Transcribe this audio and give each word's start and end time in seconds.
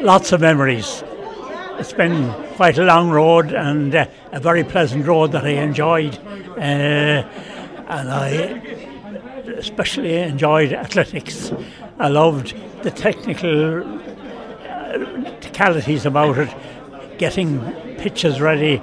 lots 0.00 0.32
of 0.32 0.40
memories. 0.40 1.02
It's 1.78 1.92
been 1.92 2.32
quite 2.54 2.78
a 2.78 2.84
long 2.84 3.10
road 3.10 3.52
and 3.52 3.94
uh, 3.94 4.06
a 4.32 4.40
very 4.40 4.64
pleasant 4.64 5.06
road 5.06 5.32
that 5.32 5.44
I 5.44 5.50
enjoyed. 5.50 6.18
Uh, 6.56 7.28
and 7.88 8.10
I 8.10 8.30
especially 9.56 10.16
enjoyed 10.16 10.72
athletics. 10.72 11.52
I 11.98 12.08
loved 12.08 12.54
the 12.82 12.90
technical 12.90 13.82
technicalities 15.40 16.06
about 16.06 16.38
it, 16.38 17.18
getting 17.18 17.60
pitches 17.96 18.40
ready, 18.40 18.82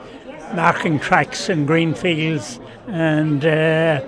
marking 0.53 0.99
tracks 0.99 1.49
in 1.49 1.65
green 1.65 1.93
fields, 1.93 2.59
and 2.87 3.45
uh, 3.45 4.01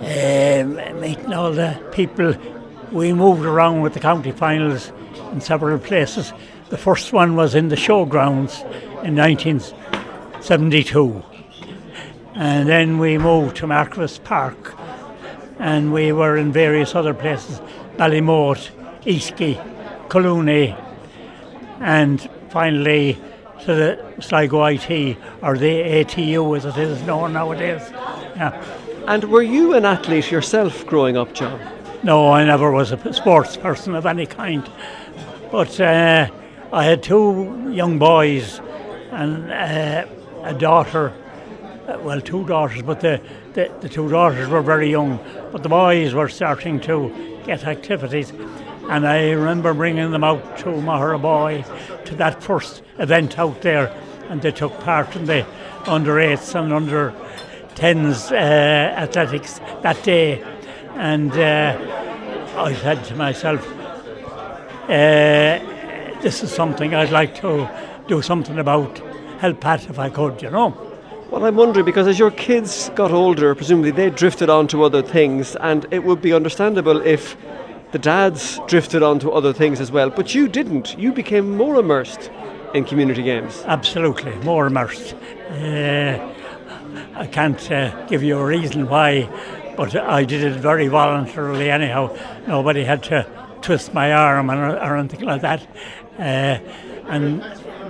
uh, 0.00 0.94
meeting 1.00 1.32
all 1.32 1.52
the 1.52 1.80
people. 1.92 2.34
We 2.92 3.12
moved 3.12 3.44
around 3.44 3.80
with 3.80 3.94
the 3.94 4.00
county 4.00 4.32
finals 4.32 4.92
in 5.34 5.40
several 5.40 5.78
places. 5.78 6.32
The 6.70 6.78
first 6.78 7.12
one 7.12 7.36
was 7.36 7.54
in 7.54 7.68
the 7.68 7.76
showgrounds 7.76 8.62
in 9.04 9.14
1972. 9.16 11.22
And 12.34 12.68
then 12.68 12.98
we 12.98 13.18
moved 13.18 13.56
to 13.56 13.66
Markievicz 13.66 14.24
Park 14.24 14.74
and 15.58 15.92
we 15.92 16.12
were 16.12 16.36
in 16.36 16.52
various 16.52 16.94
other 16.94 17.14
places 17.14 17.60
Ballymote, 17.96 18.70
Easkey, 19.02 19.56
Collooney, 20.08 20.76
and 21.80 22.28
finally 22.50 23.18
to 23.64 23.74
the 23.74 24.14
Sligo 24.20 24.64
IT 24.64 25.16
or 25.42 25.56
the 25.56 25.82
ATU 25.82 26.56
as 26.56 26.64
it 26.64 26.76
is 26.76 27.02
known 27.02 27.34
nowadays. 27.34 27.82
Yeah. 28.36 28.64
And 29.06 29.24
were 29.24 29.42
you 29.42 29.74
an 29.74 29.84
athlete 29.84 30.30
yourself 30.30 30.86
growing 30.86 31.16
up, 31.16 31.34
John? 31.34 31.60
No, 32.02 32.32
I 32.32 32.44
never 32.44 32.70
was 32.70 32.92
a 32.92 33.12
sports 33.12 33.56
person 33.56 33.94
of 33.94 34.06
any 34.06 34.26
kind. 34.26 34.68
But 35.54 35.78
uh, 35.78 36.28
I 36.72 36.84
had 36.84 37.04
two 37.04 37.70
young 37.70 37.96
boys 37.96 38.60
and 39.12 39.52
uh, 39.52 40.04
a 40.42 40.52
daughter. 40.52 41.12
Uh, 41.86 41.96
well, 42.02 42.20
two 42.20 42.44
daughters, 42.44 42.82
but 42.82 42.98
the, 42.98 43.20
the, 43.52 43.72
the 43.80 43.88
two 43.88 44.08
daughters 44.08 44.48
were 44.48 44.62
very 44.62 44.90
young. 44.90 45.20
But 45.52 45.62
the 45.62 45.68
boys 45.68 46.12
were 46.12 46.28
starting 46.28 46.80
to 46.80 47.38
get 47.46 47.68
activities. 47.68 48.32
And 48.90 49.06
I 49.06 49.30
remember 49.30 49.72
bringing 49.74 50.10
them 50.10 50.24
out 50.24 50.58
to 50.58 51.18
Boy 51.18 51.64
to 52.04 52.16
that 52.16 52.42
first 52.42 52.82
event 52.98 53.38
out 53.38 53.62
there, 53.62 53.94
and 54.30 54.42
they 54.42 54.50
took 54.50 54.76
part 54.80 55.14
in 55.14 55.26
the 55.26 55.46
under 55.86 56.18
eights 56.18 56.52
and 56.56 56.72
under 56.72 57.14
tens 57.76 58.32
uh, 58.32 58.34
athletics 58.34 59.60
that 59.82 60.02
day. 60.02 60.42
And 60.96 61.30
uh, 61.30 61.78
I 62.56 62.74
said 62.74 63.04
to 63.04 63.14
myself, 63.14 63.64
uh, 64.84 66.20
this 66.20 66.42
is 66.42 66.52
something 66.52 66.94
I'd 66.94 67.10
like 67.10 67.34
to 67.36 67.68
do 68.06 68.20
something 68.22 68.58
about, 68.58 68.98
help 69.38 69.60
Pat 69.60 69.88
if 69.88 69.98
I 69.98 70.10
could, 70.10 70.42
you 70.42 70.50
know. 70.50 70.76
Well, 71.30 71.46
I'm 71.46 71.56
wondering 71.56 71.84
because 71.84 72.06
as 72.06 72.18
your 72.18 72.30
kids 72.30 72.90
got 72.90 73.10
older, 73.10 73.54
presumably 73.54 73.90
they 73.90 74.10
drifted 74.10 74.50
on 74.50 74.68
to 74.68 74.84
other 74.84 75.02
things, 75.02 75.56
and 75.56 75.86
it 75.90 76.04
would 76.04 76.20
be 76.20 76.32
understandable 76.32 77.00
if 77.00 77.36
the 77.92 77.98
dads 77.98 78.60
drifted 78.66 79.02
on 79.02 79.18
to 79.20 79.32
other 79.32 79.52
things 79.52 79.80
as 79.80 79.90
well, 79.90 80.10
but 80.10 80.34
you 80.34 80.48
didn't. 80.48 80.98
You 80.98 81.12
became 81.12 81.56
more 81.56 81.76
immersed 81.76 82.30
in 82.74 82.84
community 82.84 83.22
games. 83.22 83.62
Absolutely, 83.66 84.34
more 84.44 84.66
immersed. 84.66 85.14
Uh, 85.50 86.32
I 87.14 87.26
can't 87.26 87.70
uh, 87.70 88.06
give 88.06 88.22
you 88.22 88.38
a 88.38 88.44
reason 88.44 88.88
why, 88.88 89.28
but 89.76 89.96
I 89.96 90.24
did 90.24 90.42
it 90.42 90.58
very 90.58 90.88
voluntarily 90.88 91.70
anyhow. 91.70 92.14
Nobody 92.46 92.84
had 92.84 93.02
to 93.04 93.43
twist 93.64 93.94
my 93.94 94.12
arm 94.12 94.50
or, 94.50 94.76
or 94.76 94.96
anything 94.96 95.20
like 95.20 95.40
that. 95.40 95.66
Uh, 96.18 96.58
and 97.08 97.42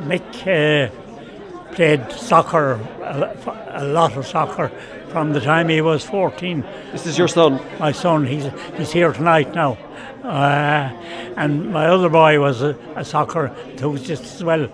Mick 0.09 0.23
uh, 0.47 1.75
played 1.75 2.11
soccer, 2.13 2.75
a, 3.03 3.83
a 3.83 3.85
lot 3.85 4.17
of 4.17 4.27
soccer, 4.27 4.71
from 5.09 5.33
the 5.33 5.41
time 5.41 5.69
he 5.69 5.81
was 5.81 6.05
14. 6.05 6.65
This 6.93 7.07
is 7.07 7.19
your 7.19 7.29
son? 7.29 7.61
My 7.79 7.93
son, 7.93 8.27
he's, 8.27 8.47
he's 8.77 8.93
here 8.93 9.13
tonight 9.13 9.55
now. 9.55 9.77
Uh, 10.23 10.91
and 11.37 11.71
my 11.73 11.87
other 11.87 12.09
boy 12.09 12.41
was 12.41 12.63
a, 12.63 12.77
a 12.97 13.05
soccer 13.05 13.49
enthusiast 13.67 14.23
as 14.23 14.45
well. 14.45 14.69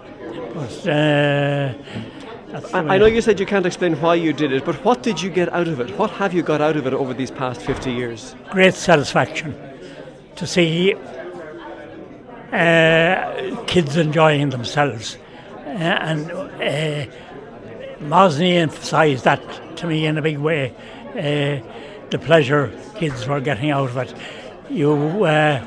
But, 0.55 0.89
uh, 0.89 1.75
I, 2.75 2.95
I, 2.95 2.99
know 2.99 3.07
you 3.07 3.21
said 3.21 3.41
you 3.41 3.47
can't 3.47 3.65
explain 3.65 3.95
why 4.01 4.17
you 4.17 4.33
did 4.33 4.53
it, 4.53 4.65
but 4.65 4.75
what 4.85 5.03
did 5.03 5.23
you 5.23 5.31
get 5.31 5.53
out 5.53 5.69
of 5.69 5.81
it? 5.81 5.97
What 5.97 6.11
have 6.13 6.35
you 6.35 6.43
got 6.43 6.61
out 6.61 6.77
of 6.77 6.87
it 6.87 6.93
over 6.93 7.15
these 7.15 7.31
past 7.31 7.63
50 7.63 7.93
years? 7.93 8.35
Great 8.51 8.75
satisfaction 8.75 9.70
to 10.41 10.47
see 10.47 10.95
uh, 12.51 13.65
kids 13.67 13.99
enjoying 13.99 14.49
themselves. 14.49 15.19
Uh, 15.67 15.69
and 15.69 16.31
uh, 16.33 17.07
Mosney 18.01 18.55
emphasised 18.55 19.25
that 19.25 19.43
to 19.77 19.87
me 19.87 20.07
in 20.07 20.17
a 20.17 20.23
big 20.23 20.39
way. 20.39 20.75
Uh, 21.11 21.61
the 22.09 22.19
pleasure 22.19 22.73
kids 22.95 23.29
were 23.29 23.41
getting 23.41 23.71
out 23.71 23.91
of 23.91 23.99
it. 23.99 24.15
You 24.71 25.27
uh, 25.27 25.63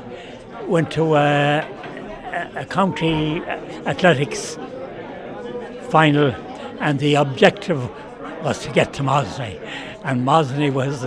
went 0.66 0.90
to 0.92 1.14
a, 1.14 1.60
a 2.56 2.66
county 2.66 3.42
athletics 3.86 4.58
final, 5.88 6.34
and 6.80 6.98
the 6.98 7.14
objective 7.14 7.80
was 8.42 8.58
to 8.64 8.72
get 8.72 8.92
to 8.94 9.04
Mosney. 9.04 9.56
And 10.02 10.26
Mosney 10.26 10.72
was, 10.72 11.06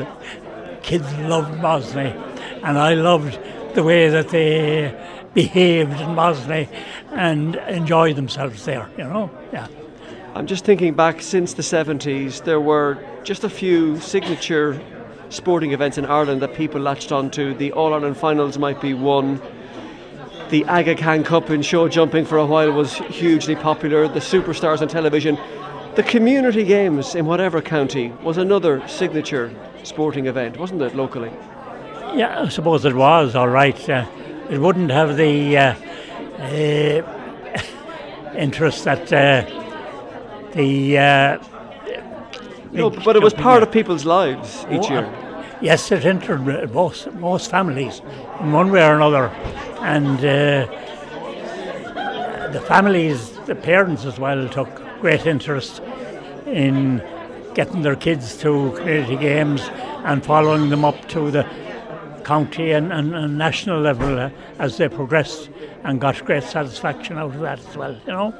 kids 0.83 1.13
loved 1.17 1.59
Mosney, 1.59 2.15
and 2.63 2.77
I 2.77 2.93
loved 2.93 3.37
the 3.77 3.83
way 3.83 4.09
that 4.09 4.29
they 4.29 4.91
behaved 5.35 5.91
in 6.01 6.09
Mosney 6.15 6.67
and 7.11 7.55
enjoyed 7.67 8.15
themselves 8.15 8.65
there, 8.65 8.89
you 8.97 9.03
know, 9.03 9.29
yeah. 9.53 9.67
I'm 10.33 10.47
just 10.47 10.65
thinking 10.65 10.95
back 10.95 11.21
since 11.21 11.53
the 11.53 11.61
70s, 11.61 12.43
there 12.43 12.59
were 12.59 12.97
just 13.23 13.43
a 13.43 13.49
few 13.49 13.99
signature 13.99 14.81
sporting 15.29 15.73
events 15.73 15.99
in 15.99 16.07
Ireland 16.07 16.41
that 16.41 16.55
people 16.55 16.81
latched 16.81 17.11
onto. 17.11 17.53
The 17.53 17.71
All 17.73 17.93
Ireland 17.93 18.17
finals 18.17 18.57
might 18.57 18.81
be 18.81 18.95
one. 18.95 19.39
The 20.49 20.65
Aga 20.65 20.95
Khan 20.95 21.23
Cup 21.23 21.51
in 21.51 21.61
show 21.61 21.87
jumping 21.87 22.25
for 22.25 22.39
a 22.39 22.47
while 22.47 22.71
was 22.71 22.95
hugely 22.95 23.55
popular. 23.55 24.07
The 24.07 24.21
superstars 24.21 24.81
on 24.81 24.87
television. 24.87 25.37
The 25.93 26.01
community 26.01 26.63
games 26.63 27.13
in 27.13 27.27
whatever 27.27 27.61
county 27.61 28.09
was 28.23 28.39
another 28.39 28.87
signature 28.87 29.53
sporting 29.83 30.25
event, 30.25 30.57
wasn't 30.57 30.81
it, 30.81 30.95
locally? 30.95 31.31
Yeah, 32.15 32.43
I 32.45 32.49
suppose 32.49 32.85
it 32.85 32.95
was, 32.95 33.35
all 33.35 33.49
right. 33.49 33.89
Uh, 33.89 34.05
it 34.49 34.59
wouldn't 34.59 34.91
have 34.91 35.17
the 35.17 35.57
uh, 35.57 35.75
uh, 36.39 37.01
interest 38.37 38.83
that 38.85 39.11
uh, 39.11 39.45
the. 40.53 40.97
Uh, 40.97 41.37
no, 42.71 42.89
but 42.89 43.15
it 43.15 43.21
was 43.21 43.33
part 43.33 43.63
of 43.63 43.71
people's 43.71 44.05
lives 44.05 44.65
each 44.71 44.85
oh, 44.85 44.93
year. 44.93 45.57
Yes, 45.61 45.91
it 45.91 46.05
entered 46.05 46.71
most 46.73 47.11
most 47.13 47.49
families 47.49 48.01
in 48.39 48.51
one 48.51 48.71
way 48.71 48.85
or 48.85 48.95
another, 48.95 49.27
and 49.81 50.17
uh, 50.19 50.65
the 52.51 52.61
families, 52.61 53.31
the 53.45 53.55
parents 53.55 54.05
as 54.05 54.19
well, 54.19 54.47
took 54.49 54.69
great 55.01 55.25
interest 55.25 55.81
in 56.45 57.03
getting 57.53 57.81
their 57.81 57.95
kids 57.95 58.37
to 58.37 58.71
community 58.77 59.17
games 59.17 59.61
and 60.05 60.23
following 60.23 60.69
them 60.69 60.85
up 60.85 61.07
to 61.09 61.31
the 61.31 61.45
county 62.27 62.71
and, 62.71 62.91
and, 62.91 63.15
and 63.15 63.37
national 63.37 63.79
level 63.79 64.19
uh, 64.19 64.29
as 64.59 64.75
they 64.77 64.89
progressed 64.89 65.49
and 65.85 66.01
got 66.01 66.23
great 66.25 66.43
satisfaction 66.43 67.17
out 67.17 67.33
of 67.33 67.39
that 67.39 67.57
as 67.59 67.77
well, 67.77 67.93
you 68.05 68.11
know. 68.11 68.33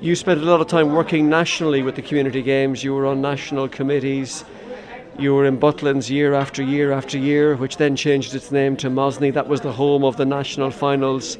You 0.00 0.14
spent 0.14 0.40
a 0.42 0.44
lot 0.44 0.60
of 0.60 0.68
time 0.68 0.92
working 0.92 1.28
nationally 1.28 1.82
with 1.82 1.96
the 1.96 2.02
community 2.02 2.40
games. 2.40 2.84
You 2.84 2.94
were 2.94 3.06
on 3.06 3.20
national 3.20 3.68
committees. 3.68 4.44
You 5.18 5.34
were 5.34 5.44
in 5.44 5.58
Butlins 5.58 6.08
year 6.08 6.34
after 6.34 6.62
year 6.62 6.92
after 6.92 7.18
year, 7.18 7.56
which 7.56 7.78
then 7.78 7.96
changed 7.96 8.32
its 8.34 8.52
name 8.52 8.76
to 8.76 8.88
Mosney. 8.88 9.32
That 9.32 9.48
was 9.48 9.60
the 9.60 9.72
home 9.72 10.04
of 10.04 10.16
the 10.16 10.26
national 10.26 10.70
finals 10.70 11.36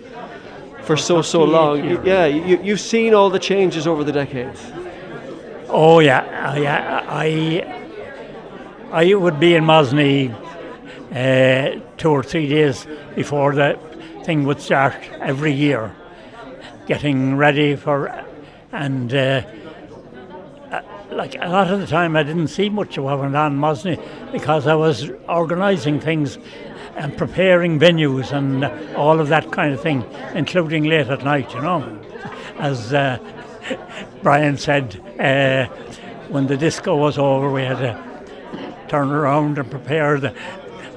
for 0.83 0.97
so 0.97 1.23
so 1.23 1.45
long. 1.45 2.05
Yeah, 2.05 2.25
you, 2.25 2.61
you've 2.63 2.81
seen 2.81 3.15
all 3.15 3.31
the 3.31 3.39
changes 3.39 3.87
over 3.87 4.03
the 4.03 4.13
decades. 4.13 4.61
Oh 5.69 6.01
yeah, 6.01 6.21
uh, 6.49 6.59
yeah. 6.59 7.05
I 7.09 7.29
I 8.91 9.15
would 9.15 9.39
be 9.39 9.55
in 9.55 9.65
Mosney 9.65 10.35
uh, 11.17 11.81
two 11.97 12.11
or 12.11 12.23
three 12.23 12.47
days 12.47 12.87
before 13.15 13.55
the 13.55 13.79
thing 14.25 14.45
would 14.45 14.61
start 14.61 14.95
every 15.21 15.53
year, 15.53 15.95
getting 16.87 17.37
ready 17.37 17.75
for 17.75 18.25
and 18.73 19.15
uh, 19.15 19.43
uh, 20.71 20.83
like 21.11 21.35
a 21.37 21.49
lot 21.49 21.71
of 21.71 21.81
the 21.81 21.87
time 21.87 22.17
I 22.17 22.23
didn't 22.23 22.49
see 22.49 22.69
much 22.69 22.99
of 22.99 23.05
what 23.05 23.19
went 23.19 23.35
on 23.35 23.65
in 23.87 24.01
because 24.31 24.67
I 24.67 24.75
was 24.75 25.11
organising 25.27 26.01
things 26.01 26.39
and 26.97 27.17
preparing 27.17 27.79
venues 27.79 28.33
and 28.33 28.65
all 28.95 29.19
of 29.19 29.29
that 29.29 29.51
kind 29.53 29.73
of 29.73 29.81
thing, 29.81 30.05
including 30.35 30.85
late 30.85 31.09
at 31.09 31.25
night, 31.25 31.55
you 31.55 31.63
know. 31.63 31.99
As 32.59 32.93
uh, 32.93 33.19
Brian 34.23 34.59
said, 34.59 35.01
uh, 35.19 35.67
when 36.29 36.47
the 36.47 36.57
disco 36.57 36.97
was 36.97 37.17
over, 37.17 37.51
we 37.51 37.63
had 37.63 37.79
to 37.79 38.89
turn 38.89 39.11
around 39.11 39.59
and 39.59 39.71
prepare 39.71 40.19
the, 40.19 40.35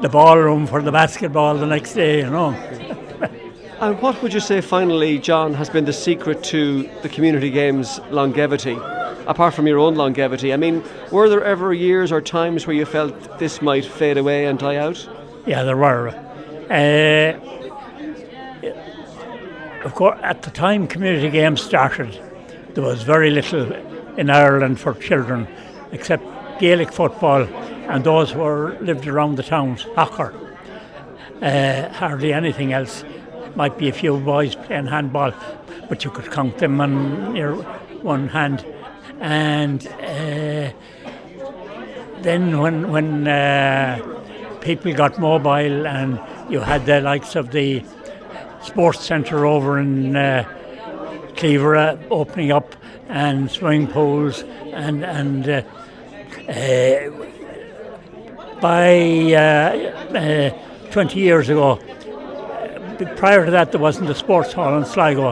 the 0.02 0.10
ballroom 0.10 0.66
for 0.68 0.82
the 0.82 0.92
basketball 0.92 1.58
the 1.58 1.66
next 1.66 1.94
day, 1.94 2.20
you 2.20 2.30
know. 2.30 2.52
And 3.82 4.02
what 4.02 4.22
would 4.22 4.34
you 4.34 4.42
say, 4.42 4.60
finally, 4.60 5.20
John, 5.20 5.54
has 5.54 5.70
been 5.70 5.86
the 5.86 5.94
secret 5.94 6.44
to 6.46 6.90
the 7.02 7.08
community 7.08 7.50
games' 7.50 8.02
longevity? 8.10 8.78
Apart 9.26 9.54
from 9.54 9.68
your 9.68 9.80
own 9.80 9.96
longevity, 9.96 10.52
I 10.52 10.58
mean, 10.58 10.84
were 11.14 11.30
there 11.30 11.46
ever 11.46 11.74
years 11.74 12.12
or 12.12 12.20
times 12.20 12.68
where 12.68 12.76
you 12.76 12.84
felt 12.84 13.40
this 13.40 13.62
might 13.62 13.86
fade 13.86 14.18
away 14.18 14.48
and 14.48 14.60
die 14.60 14.76
out? 14.76 15.08
Yeah, 15.46 15.64
there 15.64 15.78
were. 15.78 16.10
Uh, 16.70 17.40
of 19.86 19.96
course, 19.96 20.20
at 20.24 20.42
the 20.42 20.52
time 20.52 20.86
community 20.86 21.30
games 21.30 21.62
started, 21.62 22.20
there 22.74 22.84
was 22.84 23.04
very 23.04 23.30
little 23.30 23.72
in 24.18 24.30
Ireland 24.30 24.82
for 24.82 24.94
children 24.96 25.48
except 25.94 26.24
Gaelic 26.60 26.92
football 26.92 27.48
and 27.90 28.04
those 28.04 28.32
who 28.32 28.68
lived 28.82 29.08
around 29.08 29.36
the 29.36 29.44
towns, 29.44 29.86
soccer. 29.96 30.34
Uh, 31.42 31.90
hardly 31.94 32.34
anything 32.34 32.72
else. 32.72 33.04
Might 33.56 33.78
be 33.78 33.90
a 33.90 33.94
few 33.94 34.18
boys 34.18 34.56
playing 34.56 34.86
handball, 34.86 35.34
but 35.90 36.04
you 36.04 36.12
could 36.12 36.32
count 36.32 36.60
them 36.60 36.80
on 36.80 37.36
your 37.36 37.56
one 38.04 38.28
hand. 38.28 38.64
And 39.20 39.86
uh, 39.88 40.72
then 42.22 42.60
when 42.60 42.92
when 42.92 43.28
uh, 43.28 44.00
people 44.62 44.94
got 44.94 45.18
mobile 45.18 45.88
and 45.88 46.20
you 46.50 46.60
had 46.60 46.86
the 46.86 47.02
likes 47.02 47.36
of 47.36 47.52
the 47.52 47.84
sports 48.62 49.04
centre 49.04 49.46
over 49.46 49.80
in 49.80 50.16
uh, 50.16 50.44
Cleaver 51.38 52.00
opening 52.12 52.52
up 52.52 52.76
and 53.08 53.50
swimming 53.50 53.88
pools 53.88 54.44
and 54.74 55.04
and 55.04 55.50
uh, 55.50 55.64
uh, 56.50 57.29
by 58.62 59.34
uh, 59.34 60.18
uh, 60.18 60.92
20 60.92 61.20
years 61.20 61.50
ago. 61.50 61.78
Prior 63.16 63.46
to 63.46 63.52
that, 63.52 63.72
there 63.72 63.80
wasn't 63.80 64.10
a 64.10 64.16
sports 64.16 64.54
hall 64.54 64.78
in 64.78 64.86
Sligo, 64.86 65.32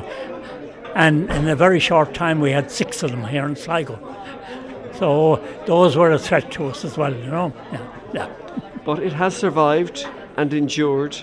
and 0.95 1.29
in 1.29 1.47
a 1.47 1.55
very 1.55 1.79
short 1.79 2.13
time, 2.13 2.39
we 2.39 2.51
had 2.51 2.71
six 2.71 3.03
of 3.03 3.11
them 3.11 3.25
here 3.25 3.45
in 3.45 3.55
Sligo. 3.55 3.99
So 4.93 5.43
those 5.65 5.95
were 5.95 6.11
a 6.11 6.19
threat 6.19 6.51
to 6.53 6.67
us 6.67 6.85
as 6.85 6.97
well, 6.97 7.13
you 7.13 7.27
know. 7.27 7.53
Yeah, 7.71 7.87
yeah. 8.13 8.33
But 8.85 8.99
it 9.03 9.13
has 9.13 9.35
survived 9.35 10.07
and 10.37 10.53
endured, 10.53 11.17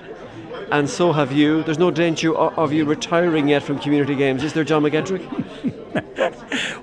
and 0.71 0.89
so 0.89 1.13
have 1.13 1.33
you. 1.33 1.63
There's 1.63 1.79
no 1.79 1.91
danger 1.91 2.37
of 2.37 2.73
you 2.73 2.85
retiring 2.85 3.49
yet 3.49 3.63
from 3.63 3.79
community 3.79 4.15
games, 4.15 4.45
is 4.45 4.53
there, 4.53 4.65
John 4.65 4.83
McGettrick? 4.83 5.25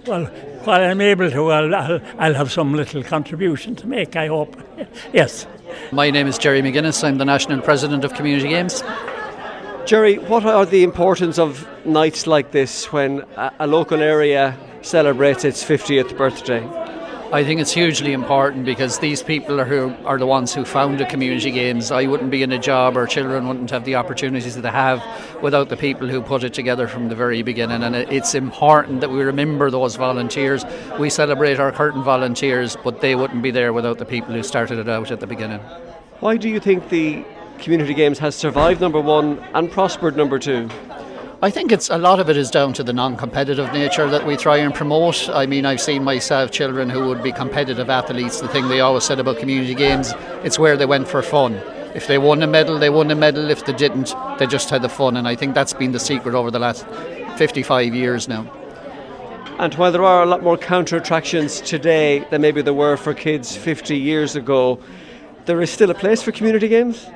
well, 0.07 0.25
while 0.65 0.81
I'm 0.81 1.01
able 1.01 1.29
to, 1.29 1.51
I'll, 1.51 1.75
I'll, 1.75 2.01
I'll 2.17 2.33
have 2.33 2.51
some 2.51 2.73
little 2.73 3.03
contribution 3.03 3.75
to 3.77 3.87
make, 3.87 4.15
I 4.15 4.27
hope. 4.27 4.55
Yes. 5.13 5.47
My 5.91 6.09
name 6.09 6.27
is 6.27 6.37
Jerry 6.37 6.61
McGuinness. 6.61 7.03
I'm 7.03 7.17
the 7.17 7.25
National 7.25 7.61
President 7.61 8.03
of 8.03 8.13
Community 8.13 8.49
Games. 8.49 8.83
Jerry, 9.85 10.17
what 10.17 10.45
are 10.45 10.65
the 10.65 10.83
importance 10.83 11.39
of 11.39 11.67
nights 11.85 12.27
like 12.27 12.51
this 12.51 12.91
when 12.93 13.21
a, 13.35 13.51
a 13.59 13.67
local 13.67 13.99
area 13.99 14.57
celebrates 14.81 15.43
its 15.43 15.63
50th 15.63 16.15
birthday? 16.15 16.80
I 17.33 17.45
think 17.45 17.61
it's 17.61 17.71
hugely 17.71 18.11
important 18.11 18.65
because 18.65 18.99
these 18.99 19.23
people 19.23 19.61
are 19.61 19.65
who 19.65 19.95
are 20.03 20.17
the 20.17 20.25
ones 20.25 20.53
who 20.53 20.65
founded 20.65 21.07
community 21.07 21.49
games. 21.49 21.89
I 21.89 22.05
wouldn't 22.05 22.29
be 22.29 22.43
in 22.43 22.51
a 22.51 22.59
job, 22.59 22.97
or 22.97 23.07
children 23.07 23.47
wouldn't 23.47 23.71
have 23.71 23.85
the 23.85 23.95
opportunities 23.95 24.55
that 24.55 24.61
they 24.61 24.69
have 24.69 25.01
without 25.41 25.69
the 25.69 25.77
people 25.77 26.09
who 26.09 26.21
put 26.21 26.43
it 26.43 26.53
together 26.53 26.89
from 26.89 27.07
the 27.07 27.15
very 27.15 27.41
beginning. 27.41 27.83
And 27.83 27.95
it's 27.95 28.35
important 28.35 28.99
that 28.99 29.11
we 29.11 29.21
remember 29.23 29.71
those 29.71 29.95
volunteers. 29.95 30.65
We 30.99 31.09
celebrate 31.09 31.57
our 31.57 31.71
curtain 31.71 32.03
volunteers, 32.03 32.75
but 32.83 32.99
they 32.99 33.15
wouldn't 33.15 33.41
be 33.41 33.51
there 33.51 33.71
without 33.71 33.97
the 33.97 34.05
people 34.05 34.33
who 34.33 34.43
started 34.43 34.77
it 34.77 34.89
out 34.89 35.09
at 35.09 35.21
the 35.21 35.27
beginning. 35.27 35.61
Why 36.19 36.35
do 36.35 36.49
you 36.49 36.59
think 36.59 36.89
the 36.89 37.23
community 37.59 37.93
games 37.93 38.19
has 38.19 38.35
survived 38.35 38.81
number 38.81 38.99
one 38.99 39.39
and 39.53 39.71
prospered 39.71 40.17
number 40.17 40.37
two? 40.37 40.69
I 41.43 41.49
think 41.49 41.71
it's 41.71 41.89
a 41.89 41.97
lot 41.97 42.19
of 42.19 42.29
it 42.29 42.37
is 42.37 42.51
down 42.51 42.71
to 42.73 42.83
the 42.83 42.93
non-competitive 42.93 43.73
nature 43.73 44.07
that 44.07 44.27
we 44.27 44.37
try 44.37 44.57
and 44.57 44.71
promote. 44.71 45.27
I 45.27 45.47
mean, 45.47 45.65
I've 45.65 45.81
seen 45.81 46.03
myself 46.03 46.51
children 46.51 46.87
who 46.87 47.07
would 47.07 47.23
be 47.23 47.31
competitive 47.31 47.89
athletes. 47.89 48.41
The 48.41 48.47
thing 48.47 48.67
they 48.67 48.79
always 48.79 49.05
said 49.05 49.19
about 49.19 49.39
community 49.39 49.73
games, 49.73 50.13
it's 50.43 50.59
where 50.59 50.77
they 50.77 50.85
went 50.85 51.07
for 51.07 51.23
fun. 51.23 51.55
If 51.95 52.05
they 52.05 52.19
won 52.19 52.43
a 52.43 52.47
medal, 52.47 52.77
they 52.77 52.91
won 52.91 53.09
a 53.09 53.15
medal. 53.15 53.49
If 53.49 53.65
they 53.65 53.73
didn't, 53.73 54.13
they 54.37 54.45
just 54.45 54.69
had 54.69 54.83
the 54.83 54.89
fun. 54.89 55.17
And 55.17 55.27
I 55.27 55.35
think 55.35 55.55
that's 55.55 55.73
been 55.73 55.93
the 55.93 55.99
secret 55.99 56.35
over 56.35 56.51
the 56.51 56.59
last 56.59 56.85
55 57.37 57.95
years 57.95 58.27
now. 58.27 58.45
And 59.57 59.73
while 59.73 59.91
there 59.91 60.03
are 60.03 60.21
a 60.21 60.27
lot 60.27 60.43
more 60.43 60.59
counter 60.59 60.97
attractions 60.97 61.59
today 61.59 62.19
than 62.29 62.41
maybe 62.41 62.61
there 62.61 62.75
were 62.75 62.97
for 62.97 63.15
kids 63.15 63.55
50 63.55 63.97
years 63.97 64.35
ago, 64.35 64.79
there 65.45 65.59
is 65.59 65.71
still 65.71 65.89
a 65.89 65.95
place 65.95 66.21
for 66.21 66.31
community 66.31 66.67
games? 66.67 67.07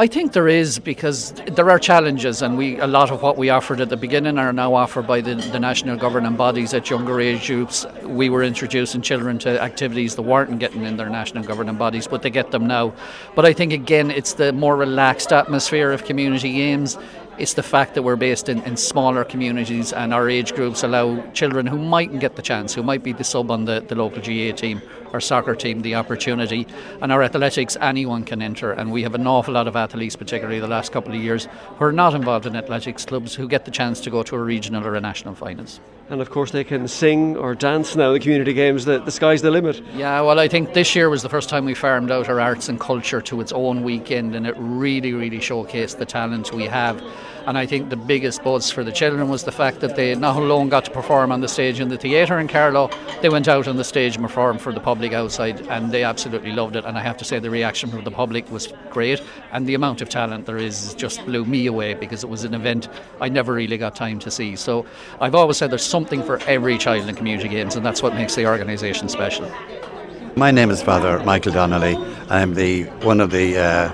I 0.00 0.06
think 0.06 0.32
there 0.32 0.48
is 0.48 0.78
because 0.78 1.32
there 1.32 1.68
are 1.68 1.78
challenges, 1.78 2.40
and 2.40 2.56
we 2.56 2.78
a 2.80 2.86
lot 2.86 3.10
of 3.10 3.20
what 3.20 3.36
we 3.36 3.50
offered 3.50 3.82
at 3.82 3.90
the 3.90 3.98
beginning 3.98 4.38
are 4.38 4.50
now 4.50 4.72
offered 4.72 5.06
by 5.06 5.20
the, 5.20 5.34
the 5.34 5.60
national 5.60 5.98
governing 5.98 6.36
bodies 6.36 6.72
at 6.72 6.88
younger 6.88 7.20
age 7.20 7.48
groups. 7.48 7.84
We 8.04 8.30
were 8.30 8.42
introducing 8.42 9.02
children 9.02 9.38
to 9.40 9.60
activities 9.60 10.14
that 10.14 10.22
weren't 10.22 10.58
getting 10.58 10.84
in 10.84 10.96
their 10.96 11.10
national 11.10 11.44
governing 11.44 11.76
bodies, 11.76 12.06
but 12.06 12.22
they 12.22 12.30
get 12.30 12.50
them 12.50 12.66
now. 12.66 12.94
But 13.34 13.44
I 13.44 13.52
think 13.52 13.74
again, 13.74 14.10
it's 14.10 14.32
the 14.32 14.54
more 14.54 14.74
relaxed 14.74 15.34
atmosphere 15.34 15.92
of 15.92 16.06
community 16.06 16.54
games. 16.54 16.96
It's 17.40 17.54
the 17.54 17.62
fact 17.62 17.94
that 17.94 18.02
we're 18.02 18.16
based 18.16 18.50
in, 18.50 18.62
in 18.64 18.76
smaller 18.76 19.24
communities 19.24 19.94
and 19.94 20.12
our 20.12 20.28
age 20.28 20.54
groups 20.54 20.82
allow 20.82 21.22
children 21.30 21.66
who 21.66 21.78
mightn't 21.78 22.20
get 22.20 22.36
the 22.36 22.42
chance, 22.42 22.74
who 22.74 22.82
might 22.82 23.02
be 23.02 23.14
the 23.14 23.24
sub 23.24 23.50
on 23.50 23.64
the, 23.64 23.80
the 23.80 23.94
local 23.94 24.20
GAA 24.20 24.54
team 24.54 24.82
or 25.14 25.22
soccer 25.22 25.54
team, 25.54 25.80
the 25.80 25.94
opportunity. 25.94 26.66
And 27.00 27.10
our 27.10 27.22
athletics, 27.22 27.78
anyone 27.80 28.24
can 28.24 28.42
enter. 28.42 28.72
And 28.72 28.92
we 28.92 29.02
have 29.04 29.14
an 29.14 29.26
awful 29.26 29.54
lot 29.54 29.66
of 29.66 29.74
athletes, 29.74 30.16
particularly 30.16 30.60
the 30.60 30.68
last 30.68 30.92
couple 30.92 31.14
of 31.14 31.20
years, 31.22 31.48
who 31.78 31.84
are 31.86 31.92
not 31.92 32.12
involved 32.12 32.44
in 32.44 32.54
athletics 32.54 33.06
clubs 33.06 33.34
who 33.34 33.48
get 33.48 33.64
the 33.64 33.70
chance 33.70 34.02
to 34.02 34.10
go 34.10 34.22
to 34.22 34.36
a 34.36 34.38
regional 34.38 34.86
or 34.86 34.94
a 34.94 35.00
national 35.00 35.34
finals. 35.34 35.80
And 36.10 36.20
of 36.20 36.28
course, 36.28 36.50
they 36.50 36.64
can 36.64 36.88
sing 36.88 37.36
or 37.36 37.54
dance 37.54 37.94
now. 37.94 38.12
The 38.12 38.18
community 38.18 38.52
games, 38.52 38.84
the, 38.84 38.98
the 38.98 39.12
sky's 39.12 39.42
the 39.42 39.50
limit. 39.52 39.80
Yeah, 39.94 40.20
well, 40.22 40.40
I 40.40 40.48
think 40.48 40.74
this 40.74 40.96
year 40.96 41.08
was 41.08 41.22
the 41.22 41.28
first 41.28 41.48
time 41.48 41.64
we 41.64 41.72
farmed 41.72 42.10
out 42.10 42.28
our 42.28 42.40
arts 42.40 42.68
and 42.68 42.80
culture 42.80 43.20
to 43.22 43.40
its 43.40 43.52
own 43.52 43.84
weekend, 43.84 44.34
and 44.34 44.44
it 44.44 44.56
really, 44.58 45.12
really 45.12 45.38
showcased 45.38 45.98
the 45.98 46.06
talent 46.06 46.52
we 46.52 46.64
have. 46.64 47.00
And 47.46 47.56
I 47.56 47.64
think 47.64 47.90
the 47.90 47.96
biggest 47.96 48.42
buzz 48.42 48.70
for 48.70 48.84
the 48.84 48.92
children 48.92 49.28
was 49.28 49.44
the 49.44 49.52
fact 49.52 49.80
that 49.80 49.96
they 49.96 50.14
not 50.14 50.36
alone 50.36 50.68
got 50.68 50.84
to 50.84 50.90
perform 50.90 51.32
on 51.32 51.40
the 51.40 51.48
stage 51.48 51.80
in 51.80 51.88
the 51.88 51.96
theatre 51.96 52.38
in 52.38 52.48
Carlow, 52.48 52.90
they 53.22 53.28
went 53.28 53.48
out 53.48 53.66
on 53.66 53.76
the 53.76 53.84
stage 53.84 54.16
and 54.16 54.24
performed 54.24 54.60
for 54.60 54.72
the 54.72 54.80
public 54.80 55.12
outside, 55.12 55.66
and 55.68 55.90
they 55.90 56.04
absolutely 56.04 56.52
loved 56.52 56.76
it. 56.76 56.84
And 56.84 56.98
I 56.98 57.02
have 57.02 57.16
to 57.18 57.24
say, 57.24 57.38
the 57.38 57.50
reaction 57.50 57.88
from 57.88 58.04
the 58.04 58.10
public 58.10 58.50
was 58.50 58.72
great, 58.90 59.22
and 59.52 59.66
the 59.66 59.74
amount 59.74 60.02
of 60.02 60.08
talent 60.08 60.46
there 60.46 60.58
is 60.58 60.94
just 60.94 61.24
blew 61.24 61.44
me 61.44 61.66
away 61.66 61.94
because 61.94 62.22
it 62.22 62.28
was 62.28 62.44
an 62.44 62.52
event 62.52 62.88
I 63.20 63.28
never 63.28 63.54
really 63.54 63.78
got 63.78 63.96
time 63.96 64.18
to 64.20 64.30
see. 64.30 64.54
So 64.56 64.84
I've 65.20 65.34
always 65.34 65.56
said 65.56 65.70
there's 65.70 65.82
something 66.00 66.22
for 66.22 66.38
every 66.48 66.78
child 66.78 67.06
in 67.06 67.14
community 67.14 67.46
games, 67.46 67.76
and 67.76 67.84
that's 67.84 68.02
what 68.02 68.14
makes 68.14 68.34
the 68.34 68.46
organisation 68.46 69.06
special. 69.06 69.46
My 70.34 70.50
name 70.50 70.70
is 70.70 70.82
Father 70.82 71.22
Michael 71.24 71.52
Donnelly. 71.52 71.94
I'm 72.30 72.54
the 72.54 72.84
one 73.04 73.20
of 73.20 73.30
the 73.30 73.58
uh, 73.58 73.90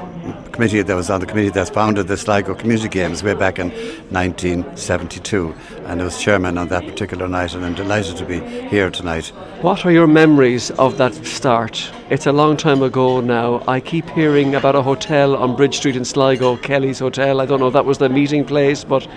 committee 0.53 0.83
that 0.83 0.95
was 0.95 1.11
on 1.11 1.19
the 1.19 1.27
committee 1.27 1.49
that 1.49 1.75
founded 1.75 2.07
the 2.07 2.17
Sligo 2.17 2.55
Community 2.55 2.89
Games 2.89 3.25
way 3.25 3.35
back 3.35 3.59
in 3.59 3.71
1972, 4.11 5.53
and 5.87 6.01
I 6.01 6.05
was 6.05 6.23
chairman 6.23 6.59
on 6.59 6.69
that 6.69 6.85
particular 6.85 7.27
night, 7.27 7.55
and 7.55 7.65
I'm 7.65 7.75
delighted 7.75 8.17
to 8.19 8.25
be 8.25 8.39
here 8.69 8.89
tonight. 8.89 9.33
What 9.63 9.85
are 9.85 9.91
your 9.91 10.07
memories 10.07 10.71
of 10.73 10.99
that 10.99 11.15
start? 11.27 11.91
It's 12.09 12.27
a 12.27 12.33
long 12.33 12.57
time 12.57 12.83
ago 12.83 13.21
now. 13.21 13.65
I 13.67 13.81
keep 13.81 14.09
hearing 14.11 14.55
about 14.55 14.77
a 14.77 14.83
hotel 14.83 15.35
on 15.35 15.57
Bridge 15.57 15.79
Street 15.79 15.97
in 15.97 16.05
Sligo, 16.05 16.57
Kelly's 16.59 17.01
Hotel. 17.01 17.41
I 17.41 17.47
don't 17.47 17.59
know 17.59 17.67
if 17.67 17.73
that 17.73 17.85
was 17.85 17.99
the 17.99 18.09
meeting 18.09 18.45
place, 18.45 18.85
but 18.85 19.09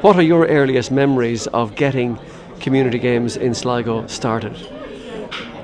what 0.00 0.14
are 0.14 0.22
your 0.22 0.46
earliest 0.46 0.92
memories 0.92 1.48
of 1.48 1.74
getting 1.74 2.16
community 2.60 2.98
games 2.98 3.36
in 3.36 3.54
Sligo 3.54 4.06
started? 4.06 4.56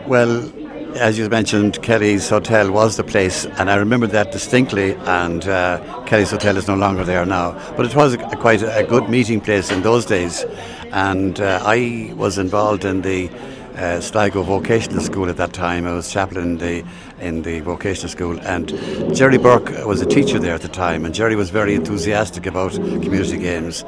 Well, 0.06 0.50
as 0.96 1.18
you 1.18 1.28
mentioned, 1.28 1.82
Kelly's 1.82 2.28
Hotel 2.28 2.70
was 2.70 2.96
the 2.96 3.04
place, 3.04 3.46
and 3.46 3.70
I 3.70 3.76
remember 3.76 4.06
that 4.08 4.32
distinctly. 4.32 4.94
And 4.94 5.46
uh, 5.46 6.02
Kelly's 6.06 6.30
Hotel 6.30 6.56
is 6.56 6.68
no 6.68 6.76
longer 6.76 7.04
there 7.04 7.26
now, 7.26 7.52
but 7.76 7.86
it 7.86 7.94
was 7.94 8.14
a, 8.14 8.20
a, 8.20 8.36
quite 8.36 8.62
a, 8.62 8.84
good 8.84 9.08
meeting 9.08 9.40
place 9.40 9.70
in 9.70 9.82
those 9.82 10.06
days. 10.06 10.44
And 10.92 11.40
uh, 11.40 11.60
I 11.64 12.12
was 12.16 12.38
involved 12.38 12.84
in 12.84 13.02
the 13.02 13.28
uh, 13.76 14.00
Sligo 14.00 14.42
Vocational 14.42 15.00
School 15.00 15.28
at 15.28 15.36
that 15.36 15.52
time. 15.52 15.86
I 15.86 15.94
was 15.94 16.12
chaplain 16.12 16.44
in 16.44 16.58
the 16.58 16.84
in 17.20 17.42
the 17.42 17.60
vocational 17.60 18.08
school, 18.08 18.38
and 18.40 18.68
Jerry 19.14 19.38
Burke 19.38 19.86
was 19.86 20.00
a 20.00 20.06
teacher 20.06 20.38
there 20.38 20.54
at 20.54 20.62
the 20.62 20.68
time. 20.68 21.04
And 21.04 21.14
Jerry 21.14 21.34
was 21.34 21.50
very 21.50 21.74
enthusiastic 21.74 22.46
about 22.46 22.72
community 22.72 23.38
games 23.38 23.84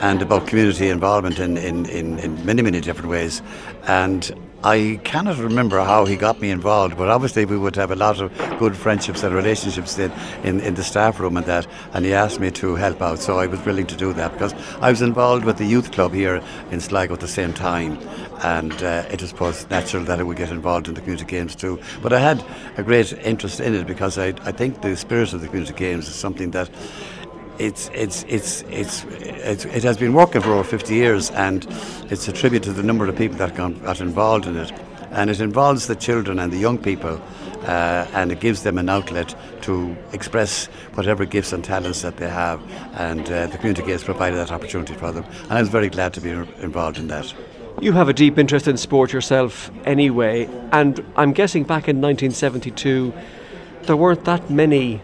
and 0.00 0.22
about 0.22 0.46
community 0.46 0.88
involvement 0.88 1.38
in, 1.38 1.56
in, 1.56 1.86
in, 1.86 2.18
in 2.18 2.46
many 2.46 2.62
many 2.62 2.80
different 2.80 3.10
ways. 3.10 3.42
And 3.86 4.34
I 4.64 4.98
cannot 5.04 5.38
remember 5.38 5.78
how 5.84 6.06
he 6.06 6.16
got 6.16 6.40
me 6.40 6.50
involved, 6.50 6.96
but 6.96 7.08
obviously 7.08 7.44
we 7.44 7.56
would 7.56 7.76
have 7.76 7.90
a 7.90 7.94
lot 7.94 8.20
of 8.20 8.36
good 8.58 8.74
friendships 8.74 9.22
and 9.22 9.34
relationships 9.34 9.96
in, 9.98 10.10
in, 10.42 10.60
in, 10.60 10.74
the 10.74 10.82
staff 10.82 11.20
room 11.20 11.36
and 11.36 11.46
that, 11.46 11.66
and 11.92 12.04
he 12.04 12.12
asked 12.12 12.40
me 12.40 12.50
to 12.50 12.74
help 12.74 13.00
out, 13.00 13.20
so 13.20 13.38
I 13.38 13.46
was 13.46 13.64
willing 13.64 13.86
to 13.86 13.96
do 13.96 14.12
that 14.14 14.32
because 14.32 14.54
I 14.80 14.90
was 14.90 15.02
involved 15.02 15.44
with 15.44 15.58
the 15.58 15.66
youth 15.66 15.92
club 15.92 16.14
here 16.14 16.42
in 16.70 16.80
Sligo 16.80 17.14
at 17.14 17.20
the 17.20 17.28
same 17.28 17.52
time, 17.52 17.98
and 18.42 18.72
uh, 18.82 19.04
it 19.10 19.20
was 19.20 19.30
supposed 19.30 19.70
natural 19.70 20.02
that 20.04 20.18
I 20.18 20.22
would 20.22 20.38
get 20.38 20.50
involved 20.50 20.88
in 20.88 20.94
the 20.94 21.00
community 21.00 21.26
games 21.26 21.54
too. 21.54 21.78
But 22.02 22.12
I 22.12 22.18
had 22.18 22.44
a 22.76 22.82
great 22.82 23.12
interest 23.12 23.60
in 23.60 23.74
it 23.74 23.86
because 23.86 24.18
I, 24.18 24.28
I 24.42 24.52
think 24.52 24.80
the 24.80 24.96
spirit 24.96 25.32
of 25.32 25.42
the 25.42 25.46
community 25.48 25.74
games 25.74 26.08
is 26.08 26.14
something 26.14 26.50
that 26.52 26.70
it's, 27.58 27.90
it's, 27.94 28.24
it's, 28.24 28.62
it's, 28.68 29.04
it 29.64 29.82
has 29.82 29.96
been 29.96 30.12
working 30.12 30.40
for 30.40 30.52
over 30.52 30.64
50 30.64 30.94
years, 30.94 31.30
and 31.30 31.66
it's 32.10 32.28
a 32.28 32.32
tribute 32.32 32.62
to 32.64 32.72
the 32.72 32.82
number 32.82 33.06
of 33.06 33.16
people 33.16 33.36
that 33.38 33.54
got, 33.54 33.82
got 33.82 34.00
involved 34.00 34.46
in 34.46 34.56
it. 34.56 34.72
And 35.10 35.30
it 35.30 35.40
involves 35.40 35.86
the 35.86 35.96
children 35.96 36.38
and 36.38 36.52
the 36.52 36.58
young 36.58 36.78
people, 36.78 37.20
uh, 37.62 38.06
and 38.12 38.32
it 38.32 38.40
gives 38.40 38.62
them 38.64 38.76
an 38.76 38.88
outlet 38.88 39.34
to 39.62 39.96
express 40.12 40.66
whatever 40.94 41.24
gifts 41.24 41.52
and 41.52 41.64
talents 41.64 42.02
that 42.02 42.16
they 42.18 42.28
have. 42.28 42.60
And 42.94 43.30
uh, 43.30 43.46
the 43.46 43.56
community 43.56 43.90
has 43.92 44.04
provided 44.04 44.36
that 44.36 44.52
opportunity 44.52 44.94
for 44.94 45.12
them. 45.12 45.24
And 45.44 45.52
I 45.52 45.60
was 45.60 45.68
very 45.68 45.88
glad 45.88 46.12
to 46.14 46.20
be 46.20 46.30
involved 46.30 46.98
in 46.98 47.06
that. 47.08 47.32
You 47.80 47.92
have 47.92 48.08
a 48.08 48.12
deep 48.12 48.38
interest 48.38 48.68
in 48.68 48.76
sport 48.76 49.12
yourself, 49.12 49.70
anyway, 49.84 50.48
and 50.72 51.04
I'm 51.14 51.32
guessing 51.32 51.62
back 51.62 51.88
in 51.88 52.00
1972 52.00 53.12
there 53.86 53.96
weren't 53.96 54.24
that 54.24 54.50
many 54.50 55.00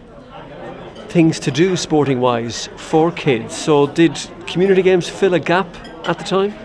things 1.13 1.39
to 1.39 1.51
do 1.51 1.77
sporting 1.77 2.19
wise 2.19 2.69
for 2.75 3.11
kids. 3.11 3.55
So, 3.55 3.85
did 3.85 4.19
community 4.47 4.81
games 4.81 5.07
fill 5.07 5.35
a 5.35 5.39
gap 5.39 5.67
at 6.07 6.17
the 6.17 6.23
time? 6.23 6.62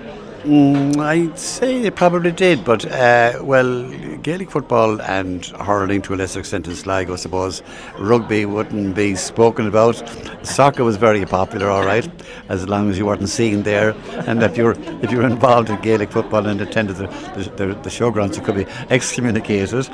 Mm, 0.49 0.97
I'd 0.97 1.39
say 1.39 1.83
they 1.83 1.91
probably 1.91 2.33
did, 2.33 2.65
but 2.65 2.91
uh, 2.91 3.39
well, 3.43 3.87
Gaelic 4.23 4.51
football 4.51 4.99
and 5.03 5.45
hurling 5.45 6.01
to 6.03 6.15
a 6.15 6.17
lesser 6.17 6.41
extent 6.41 6.67
in 6.67 6.75
Sligo, 6.75 7.13
I 7.13 7.17
suppose. 7.17 7.63
Rugby 7.99 8.47
wouldn't 8.47 8.95
be 8.95 9.15
spoken 9.15 9.67
about. 9.67 10.03
Soccer 10.43 10.85
was 10.85 10.97
very 10.97 11.27
popular, 11.27 11.69
all 11.69 11.85
right, 11.85 12.09
as 12.49 12.67
long 12.67 12.89
as 12.89 12.97
you 12.97 13.05
weren't 13.05 13.29
seen 13.29 13.63
there, 13.63 13.95
and 14.27 14.43
if 14.43 14.57
you're 14.57 14.75
if 15.03 15.13
you're 15.13 15.27
involved 15.27 15.69
in 15.69 15.79
Gaelic 15.83 16.11
football 16.11 16.47
and 16.47 16.63
attended 16.63 16.97
the 16.97 17.09
the, 17.37 17.43
the, 17.57 17.67
the 17.75 17.91
showgrounds, 17.91 18.37
you 18.37 18.43
could 18.43 18.55
be 18.55 18.67
excommunicated. 18.89 19.87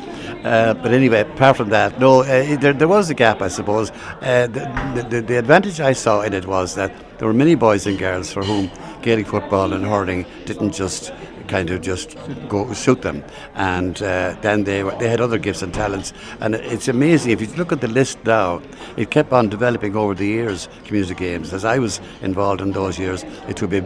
Uh, 0.44 0.74
but 0.74 0.92
anyway, 0.92 1.22
apart 1.22 1.56
from 1.56 1.70
that, 1.70 1.98
no, 1.98 2.20
uh, 2.20 2.56
there, 2.58 2.72
there 2.72 2.86
was 2.86 3.10
a 3.10 3.14
gap, 3.14 3.42
I 3.42 3.48
suppose. 3.48 3.90
Uh, 4.22 4.46
the, 4.46 5.06
the, 5.10 5.20
the 5.20 5.36
advantage 5.36 5.80
I 5.80 5.94
saw 5.94 6.20
in 6.20 6.32
it 6.32 6.46
was 6.46 6.76
that 6.76 6.92
there 7.18 7.26
were 7.26 7.34
many 7.34 7.54
boys 7.54 7.86
and 7.86 7.98
girls 7.98 8.32
for 8.32 8.44
whom 8.44 8.70
Gaelic 9.04 9.26
football 9.26 9.74
and 9.74 9.84
hurling 9.84 10.24
didn't 10.46 10.72
just 10.72 11.12
kind 11.46 11.68
of 11.68 11.82
just 11.82 12.16
go 12.48 12.72
suit 12.72 13.02
them. 13.02 13.22
And 13.54 14.02
uh, 14.02 14.34
then 14.40 14.64
they 14.64 14.82
they 14.98 15.08
had 15.08 15.20
other 15.20 15.38
gifts 15.38 15.60
and 15.60 15.74
talents. 15.74 16.14
And 16.40 16.54
it's 16.54 16.88
amazing 16.88 17.32
if 17.32 17.40
you 17.42 17.48
look 17.58 17.70
at 17.70 17.82
the 17.82 17.88
list 17.88 18.18
now. 18.24 18.62
It 18.96 19.10
kept 19.10 19.30
on 19.32 19.50
developing 19.50 19.94
over 19.94 20.14
the 20.14 20.26
years. 20.26 20.68
Community 20.84 21.14
games. 21.14 21.52
As 21.52 21.66
I 21.66 21.78
was 21.78 22.00
involved 22.22 22.62
in 22.62 22.72
those 22.72 22.98
years, 22.98 23.24
it 23.46 23.60
would 23.60 23.70
be 23.70 23.82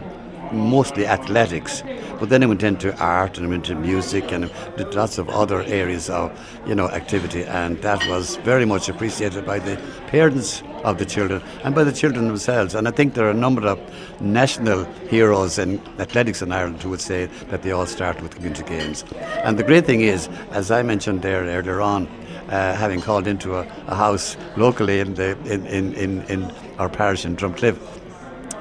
mostly 0.53 1.05
athletics. 1.05 1.83
But 2.19 2.29
then 2.29 2.43
I 2.43 2.47
went 2.47 2.63
into 2.63 2.95
art 2.97 3.37
and 3.37 3.47
I 3.47 3.49
went 3.49 3.69
into 3.69 3.79
music 3.79 4.31
and 4.31 4.51
did 4.77 4.93
lots 4.93 5.17
of 5.17 5.29
other 5.29 5.61
areas 5.63 6.09
of 6.09 6.31
you 6.65 6.75
know 6.75 6.89
activity, 6.89 7.43
and 7.43 7.81
that 7.81 8.07
was 8.09 8.37
very 8.37 8.65
much 8.65 8.89
appreciated 8.89 9.45
by 9.45 9.59
the 9.59 9.77
parents 10.07 10.63
of 10.83 10.97
the 10.97 11.05
children 11.05 11.41
and 11.63 11.75
by 11.75 11.83
the 11.83 11.91
children 11.91 12.27
themselves. 12.27 12.75
And 12.75 12.87
I 12.87 12.91
think 12.91 13.13
there 13.13 13.25
are 13.25 13.31
a 13.31 13.41
number 13.45 13.67
of 13.67 13.79
national 14.21 14.85
heroes 15.09 15.57
in 15.59 15.79
athletics 15.99 16.41
in 16.41 16.51
Ireland 16.51 16.81
who 16.81 16.89
would 16.89 17.01
say 17.01 17.25
that 17.49 17.63
they 17.63 17.71
all 17.71 17.85
start 17.85 18.21
with 18.21 18.35
community 18.35 18.63
games. 18.63 19.03
And 19.43 19.57
the 19.57 19.63
great 19.63 19.85
thing 19.85 20.01
is, 20.01 20.29
as 20.51 20.71
I 20.71 20.83
mentioned 20.83 21.21
there 21.21 21.43
earlier 21.43 21.81
on, 21.81 22.07
uh, 22.49 22.75
having 22.75 23.01
called 23.01 23.27
into 23.27 23.55
a, 23.55 23.61
a, 23.87 23.95
house 23.95 24.35
locally 24.57 24.99
in, 24.99 25.13
the, 25.13 25.37
in, 25.45 25.67
in, 25.67 25.93
in, 25.93 26.21
in 26.23 26.51
our 26.79 26.89
parish 26.89 27.23
in 27.23 27.35
Drumcliff, 27.35 27.77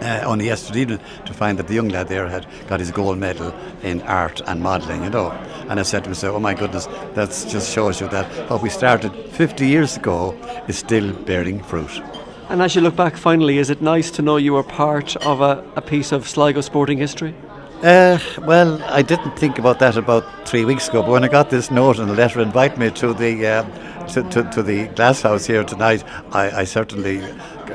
uh, 0.00 0.22
only 0.24 0.46
yesterday 0.46 0.80
evening 0.80 1.00
to 1.26 1.32
find 1.32 1.58
that 1.58 1.68
the 1.68 1.74
young 1.74 1.88
lad 1.88 2.08
there 2.08 2.28
had 2.28 2.46
got 2.68 2.80
his 2.80 2.90
gold 2.90 3.18
medal 3.18 3.54
in 3.82 4.02
art 4.02 4.40
and 4.46 4.62
modelling, 4.62 5.04
you 5.04 5.10
know. 5.10 5.30
And 5.68 5.78
I 5.78 5.82
said 5.82 6.04
to 6.04 6.10
myself, 6.10 6.36
oh 6.36 6.40
my 6.40 6.54
goodness, 6.54 6.86
that 7.14 7.28
just 7.48 7.72
shows 7.72 8.00
you 8.00 8.08
that 8.08 8.26
what 8.50 8.62
we 8.62 8.70
started 8.70 9.12
50 9.32 9.66
years 9.66 9.96
ago 9.96 10.32
is 10.68 10.78
still 10.78 11.12
bearing 11.12 11.62
fruit. 11.62 12.02
And 12.48 12.62
as 12.62 12.74
you 12.74 12.80
look 12.80 12.96
back 12.96 13.16
finally, 13.16 13.58
is 13.58 13.68
it 13.68 13.82
nice 13.82 14.10
to 14.12 14.22
know 14.22 14.38
you 14.38 14.54
were 14.54 14.62
part 14.62 15.16
of 15.16 15.40
a, 15.40 15.64
a 15.76 15.82
piece 15.82 16.12
of 16.12 16.26
Sligo 16.26 16.62
sporting 16.62 16.98
history? 16.98 17.34
Uh, 17.82 18.18
well, 18.40 18.82
I 18.84 19.02
didn't 19.02 19.38
think 19.38 19.58
about 19.58 19.78
that 19.78 19.96
about 19.96 20.48
three 20.48 20.64
weeks 20.64 20.88
ago, 20.88 21.02
but 21.02 21.12
when 21.12 21.22
I 21.22 21.28
got 21.28 21.50
this 21.50 21.70
note 21.70 22.00
and 22.00 22.10
a 22.10 22.14
letter 22.14 22.40
inviting 22.40 22.80
me 22.80 22.90
to 22.90 23.14
the 23.14 23.46
uh, 23.46 24.06
to, 24.08 24.22
to, 24.30 24.50
to, 24.50 24.62
the 24.62 24.88
glass 24.88 25.22
house 25.22 25.46
here 25.46 25.62
tonight, 25.62 26.02
I, 26.32 26.62
I 26.62 26.64
certainly 26.64 27.18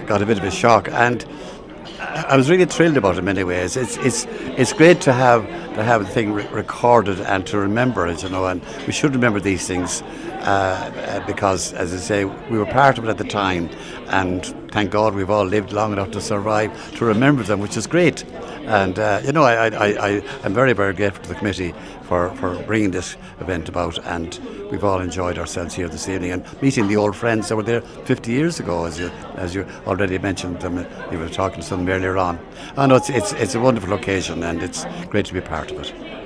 got 0.05 0.21
a 0.21 0.25
bit 0.25 0.39
of 0.39 0.43
a 0.43 0.51
shock. 0.51 0.89
And 0.89 1.23
I 2.03 2.35
was 2.35 2.49
really 2.49 2.65
thrilled 2.65 2.97
about 2.97 3.15
it 3.15 3.19
in 3.19 3.25
many 3.25 3.43
ways. 3.43 3.77
It's 3.77 3.97
it's 3.97 4.25
it's 4.57 4.73
great 4.73 5.01
to 5.01 5.13
have 5.13 5.45
to 5.75 5.83
have 5.83 6.05
the 6.05 6.11
thing 6.11 6.33
re- 6.33 6.47
recorded 6.47 7.21
and 7.21 7.45
to 7.47 7.57
remember 7.57 8.07
it, 8.07 8.23
you 8.23 8.29
know. 8.29 8.45
And 8.45 8.61
we 8.85 8.93
should 8.93 9.13
remember 9.13 9.39
these 9.39 9.65
things 9.65 10.01
uh, 10.41 11.23
because, 11.25 11.73
as 11.73 11.93
I 11.93 11.97
say, 11.97 12.25
we 12.25 12.57
were 12.57 12.65
part 12.65 12.97
of 12.97 13.05
it 13.05 13.09
at 13.09 13.17
the 13.17 13.23
time, 13.23 13.69
and 14.07 14.45
thank 14.71 14.91
God 14.91 15.15
we've 15.15 15.29
all 15.29 15.45
lived 15.45 15.71
long 15.71 15.93
enough 15.93 16.11
to 16.11 16.21
survive 16.21 16.71
to 16.97 17.05
remember 17.05 17.43
them, 17.43 17.59
which 17.59 17.77
is 17.77 17.87
great. 17.87 18.25
And 18.65 18.97
uh, 18.97 19.21
you 19.23 19.31
know, 19.31 19.43
I, 19.43 19.67
I, 19.67 19.87
I, 19.87 20.09
am 20.45 20.53
very, 20.53 20.73
very 20.73 20.93
grateful 20.93 21.21
to 21.23 21.29
the 21.29 21.35
committee 21.35 21.73
for, 22.03 22.33
for 22.35 22.61
bringing 22.63 22.91
this 22.91 23.17
event 23.39 23.67
about, 23.67 23.97
and 24.05 24.39
we've 24.71 24.83
all 24.83 25.01
enjoyed 25.01 25.37
ourselves 25.37 25.73
here 25.73 25.89
this 25.89 26.07
evening 26.07 26.31
and 26.31 26.61
meeting 26.61 26.87
the 26.87 26.95
old 26.95 27.15
friends 27.15 27.49
that 27.49 27.55
were 27.55 27.63
there 27.63 27.81
50 27.81 28.31
years 28.31 28.59
ago, 28.59 28.85
as 28.85 28.97
you 28.99 29.09
as 29.35 29.53
you 29.53 29.67
already 29.85 30.17
mentioned. 30.17 30.61
Them, 30.61 30.85
you 31.11 31.19
were 31.19 31.29
talking 31.29 31.61
to 31.61 31.69
them 31.69 31.87
earlier 31.89 32.17
on. 32.17 32.39
I 32.77 32.87
know 32.87 32.95
it's, 32.95 33.09
it's 33.09 33.33
it's 33.33 33.55
a 33.55 33.59
wonderful 33.59 33.93
occasion, 33.93 34.43
and 34.43 34.63
it's 34.63 34.85
great 35.09 35.25
to 35.25 35.33
be 35.33 35.41
part 35.41 35.71
of 35.71 35.79
it. 35.79 36.22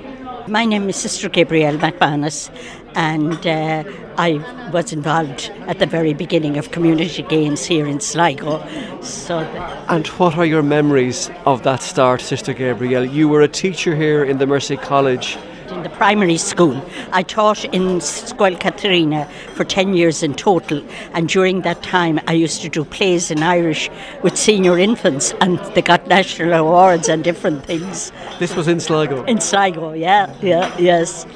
My 0.48 0.64
name 0.64 0.88
is 0.88 0.96
Sister 0.96 1.28
Gabrielle 1.28 1.76
McManus, 1.76 2.50
and 2.94 3.46
uh, 3.46 3.84
I 4.16 4.70
was 4.72 4.94
involved 4.94 5.50
at 5.66 5.78
the 5.78 5.84
very 5.84 6.14
beginning 6.14 6.56
of 6.56 6.70
community 6.70 7.22
games 7.22 7.66
here 7.66 7.86
in 7.86 8.00
Sligo. 8.00 8.64
So, 9.02 9.40
and 9.88 10.06
what 10.06 10.38
are 10.38 10.46
your 10.46 10.62
memories 10.62 11.30
of 11.44 11.64
that 11.64 11.82
start, 11.82 12.22
Sister 12.22 12.54
Gabrielle? 12.54 13.04
You 13.04 13.28
were 13.28 13.42
a 13.42 13.48
teacher 13.48 13.94
here 13.94 14.24
in 14.24 14.38
the 14.38 14.46
Mercy 14.46 14.78
College 14.78 15.36
in 15.70 15.82
the 15.82 15.90
primary 15.90 16.36
school. 16.36 16.80
I 17.12 17.22
taught 17.22 17.64
in 17.66 18.00
Scoil 18.00 18.58
Catharina 18.58 19.26
for 19.54 19.64
10 19.64 19.94
years 19.94 20.22
in 20.22 20.34
total, 20.34 20.82
and 21.12 21.28
during 21.28 21.62
that 21.62 21.82
time 21.82 22.20
I 22.26 22.32
used 22.32 22.62
to 22.62 22.68
do 22.68 22.84
plays 22.84 23.30
in 23.30 23.42
Irish 23.42 23.90
with 24.22 24.36
senior 24.36 24.78
infants, 24.78 25.32
and 25.40 25.58
they 25.74 25.82
got 25.82 26.06
national 26.06 26.52
awards 26.54 27.08
and 27.08 27.22
different 27.24 27.64
things. 27.64 28.12
This 28.38 28.54
was 28.56 28.68
in 28.68 28.80
Sligo? 28.80 29.24
In 29.24 29.40
Sligo, 29.40 29.92
yeah, 29.92 30.34
yeah, 30.40 30.76
yes. 30.78 31.26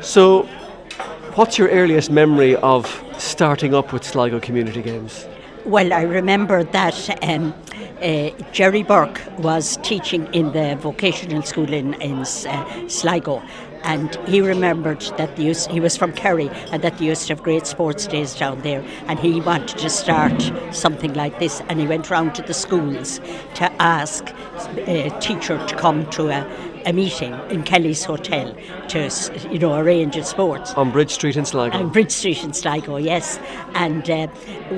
So, 0.00 0.42
what's 1.34 1.58
your 1.58 1.68
earliest 1.68 2.10
memory 2.10 2.56
of 2.56 3.02
starting 3.18 3.74
up 3.74 3.92
with 3.92 4.04
Sligo 4.04 4.40
Community 4.40 4.82
Games? 4.82 5.26
Well, 5.66 5.94
I 5.94 6.02
remember 6.02 6.62
that 6.62 7.24
um, 7.24 7.54
uh, 8.02 8.30
Jerry 8.52 8.82
Burke 8.82 9.22
was 9.38 9.78
teaching 9.78 10.26
in 10.34 10.52
the 10.52 10.76
vocational 10.76 11.40
school 11.40 11.72
in, 11.72 11.94
in 12.02 12.18
uh, 12.18 12.88
Sligo, 12.88 13.42
and 13.82 14.14
he 14.26 14.42
remembered 14.42 15.00
that 15.16 15.38
he 15.38 15.80
was 15.80 15.96
from 15.96 16.12
Kerry 16.12 16.50
and 16.70 16.82
that 16.82 16.98
they 16.98 17.06
used 17.06 17.28
to 17.28 17.34
have 17.34 17.42
great 17.42 17.66
sports 17.66 18.06
days 18.06 18.34
down 18.34 18.60
there, 18.60 18.84
and 19.06 19.18
he 19.18 19.40
wanted 19.40 19.78
to 19.78 19.88
start 19.88 20.52
something 20.70 21.14
like 21.14 21.38
this, 21.38 21.62
and 21.70 21.80
he 21.80 21.86
went 21.86 22.10
round 22.10 22.34
to 22.34 22.42
the 22.42 22.52
schools 22.52 23.20
to 23.54 23.72
ask 23.80 24.34
a 24.86 25.08
teacher 25.20 25.64
to 25.66 25.76
come 25.76 26.04
to 26.10 26.28
a 26.28 26.73
a 26.86 26.92
meeting 26.92 27.32
in 27.50 27.62
Kelly's 27.62 28.04
Hotel 28.04 28.54
to, 28.88 29.10
you 29.50 29.58
know, 29.58 29.78
arrange 29.78 30.16
a 30.16 30.24
sports. 30.24 30.74
On 30.74 30.90
Bridge 30.90 31.12
Street 31.12 31.36
in 31.36 31.44
Sligo? 31.44 31.76
On 31.76 31.90
Bridge 31.90 32.10
Street 32.10 32.42
in 32.44 32.52
Sligo, 32.52 32.96
yes. 32.96 33.38
And 33.74 34.08
uh, 34.10 34.26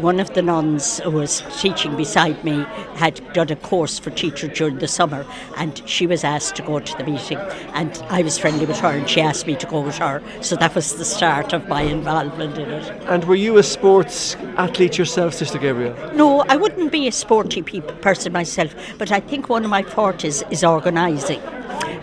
one 0.00 0.20
of 0.20 0.32
the 0.34 0.42
nuns 0.42 1.00
who 1.00 1.10
was 1.10 1.42
teaching 1.58 1.96
beside 1.96 2.42
me 2.44 2.64
had 2.94 3.20
done 3.32 3.50
a 3.50 3.56
course 3.56 3.98
for 3.98 4.10
teacher 4.10 4.48
during 4.48 4.78
the 4.78 4.88
summer 4.88 5.26
and 5.56 5.82
she 5.86 6.06
was 6.06 6.24
asked 6.24 6.56
to 6.56 6.62
go 6.62 6.78
to 6.78 6.96
the 6.96 7.04
meeting 7.04 7.38
and 7.74 7.96
I 8.08 8.22
was 8.22 8.38
friendly 8.38 8.66
with 8.66 8.78
her 8.80 8.88
and 8.88 9.08
she 9.08 9.20
asked 9.20 9.46
me 9.46 9.56
to 9.56 9.66
go 9.66 9.80
with 9.80 9.98
her. 9.98 10.22
So 10.42 10.56
that 10.56 10.74
was 10.74 10.94
the 10.96 11.04
start 11.04 11.52
of 11.52 11.68
my 11.68 11.82
involvement 11.82 12.58
in 12.58 12.70
it. 12.70 13.02
And 13.06 13.24
were 13.24 13.34
you 13.34 13.58
a 13.58 13.62
sports 13.62 14.36
athlete 14.56 14.98
yourself, 14.98 15.34
Sister 15.34 15.58
Gabrielle? 15.58 16.14
No, 16.14 16.40
I 16.48 16.56
wouldn't 16.56 16.92
be 16.92 17.08
a 17.08 17.12
sporty 17.12 17.62
person 17.62 18.32
myself, 18.32 18.74
but 18.98 19.12
I 19.12 19.20
think 19.20 19.48
one 19.48 19.64
of 19.64 19.70
my 19.70 19.82
fortes 19.82 20.42
is 20.50 20.64
organising 20.64 21.40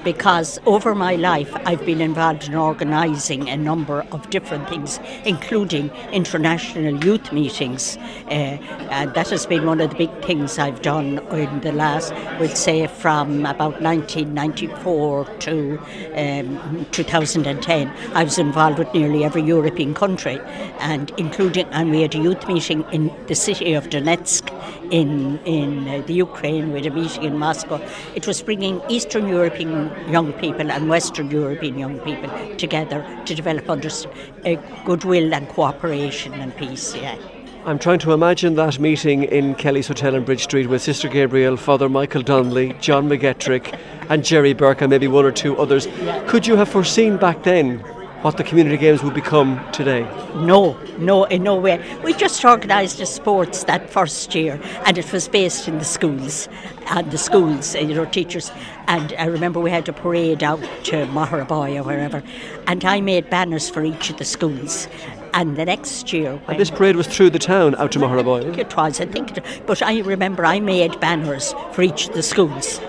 because 0.03 0.60
over 0.65 0.93
my 0.95 1.15
life 1.15 1.53
I've 1.65 1.86
been 1.86 2.01
involved 2.01 2.43
in 2.48 2.55
organising 2.55 3.50
a 3.50 3.57
number 3.57 4.05
of 4.12 4.29
different 4.29 4.67
things, 4.69 5.00
including 5.25 5.89
international 6.12 7.03
youth 7.03 7.31
meetings. 7.31 7.98
Uh, 8.27 8.57
and 8.89 9.13
that 9.13 9.29
has 9.29 9.45
been 9.45 9.65
one 9.65 9.81
of 9.81 9.89
the 9.91 9.95
big 9.95 10.25
things 10.25 10.60
I've 10.60 10.81
done 10.81 11.19
in 11.29 11.62
the 11.62 11.72
last, 11.72 12.13
we'll 12.39 12.50
say, 12.50 12.88
from 12.88 13.45
about 13.45 13.81
1994 13.81 15.25
to 15.25 15.79
um, 16.15 16.86
2010. 16.91 17.88
I 18.13 18.24
was 18.24 18.38
involved 18.38 18.79
with 18.79 18.93
nearly 18.93 19.24
every 19.24 19.43
European 19.43 19.93
country, 19.93 20.39
and 20.79 21.12
including, 21.17 21.67
and 21.67 21.91
we 21.91 22.01
had 22.01 22.15
a 22.15 22.19
youth 22.19 22.48
meeting 22.48 22.86
in 22.91 23.13
the 23.27 23.36
city 23.36 23.74
of 23.74 23.89
Donetsk 23.89 24.50
in 24.91 25.39
in 25.45 25.88
uh, 25.88 26.01
the 26.05 26.13
Ukraine. 26.13 26.72
We 26.72 26.81
had 26.81 26.91
a 26.91 26.95
meeting 26.95 27.24
in 27.24 27.38
Moscow. 27.38 27.81
It 28.15 28.27
was 28.27 28.41
bringing 28.41 28.81
Eastern 28.89 29.27
European 29.27 29.92
young 30.09 30.33
people 30.33 30.71
and 30.71 30.89
Western 30.89 31.29
European 31.31 31.77
young 31.77 32.00
people 32.00 32.29
together 32.57 33.05
to 33.25 33.35
develop 33.35 33.69
under, 33.69 33.89
uh, 33.89 34.55
goodwill 34.85 35.33
and 35.33 35.47
cooperation 35.50 36.33
and 36.33 36.55
peace. 36.55 36.95
Yeah. 36.95 37.17
I'm 37.65 37.79
trying 37.79 38.00
to 38.00 38.12
imagine 38.12 38.55
that 38.55 38.77
meeting 38.77 39.23
in 39.23 39.55
Kelly's 39.55 39.88
Hotel 39.88 40.15
in 40.15 40.25
Bridge 40.25 40.43
Street 40.43 40.67
with 40.67 40.81
Sister 40.81 41.07
Gabrielle, 41.07 41.55
Father 41.55 41.88
Michael 41.88 42.21
Donnelly, 42.21 42.75
John 42.81 43.07
McGettrick, 43.07 43.79
and 44.09 44.25
Jerry 44.25 44.53
Burke, 44.53 44.81
and 44.81 44.89
maybe 44.89 45.07
one 45.07 45.23
or 45.23 45.31
two 45.31 45.57
others. 45.57 45.88
Could 46.27 46.45
you 46.45 46.57
have 46.57 46.67
foreseen 46.67 47.15
back 47.15 47.43
then 47.43 47.81
what 48.24 48.38
the 48.38 48.44
community 48.44 48.77
games 48.77 49.03
would 49.03 49.13
become 49.13 49.60
today? 49.74 50.03
No, 50.36 50.80
no, 50.98 51.25
in 51.25 51.44
no 51.44 51.56
way. 51.56 51.84
We 52.03 52.13
just 52.13 52.44
organised 52.46 52.98
the 52.98 53.06
sports 53.06 53.65
that 53.65 53.89
first 53.89 54.34
year, 54.34 54.62
and 54.86 54.98
it 54.98 55.12
was 55.12 55.27
based 55.27 55.68
in 55.68 55.77
the 55.77 55.86
schools, 55.86 56.48
and 56.88 57.12
the 57.12 57.18
schools, 57.18 57.75
you 57.75 57.94
know, 57.94 58.06
teachers. 58.06 58.50
And 58.88 59.13
I 59.20 59.25
remember 59.25 59.60
we 59.60 59.72
had 59.72 59.89
a 59.89 59.94
parade 59.94 60.42
out 60.42 60.62
to 60.86 61.06
Magheraboy 61.08 61.77
or 61.80 61.84
wherever, 61.84 62.24
and 62.65 62.86
I 62.86 63.01
made 63.01 63.30
banners 63.30 63.70
for 63.70 63.84
each 63.84 64.10
of 64.10 64.18
the 64.18 64.25
schools. 64.25 64.88
And 65.34 65.58
the 65.58 65.65
next 65.65 66.13
year, 66.13 66.39
and 66.48 66.60
this 66.60 66.70
parade 66.70 66.96
was 66.96 67.08
through 67.08 67.32
the 67.32 67.39
town 67.39 67.75
out 67.75 67.92
to 67.94 68.00
Magheraboy. 68.00 68.58
It 68.58 68.77
was, 68.77 69.01
I 69.01 69.06
think, 69.06 69.38
but 69.65 69.82
I 69.82 70.00
remember 70.00 70.46
I 70.46 70.62
made 70.62 70.98
banners 71.01 71.53
for 71.74 71.82
each 71.82 72.08
of 72.08 72.13
the 72.13 72.24
schools. 72.24 72.80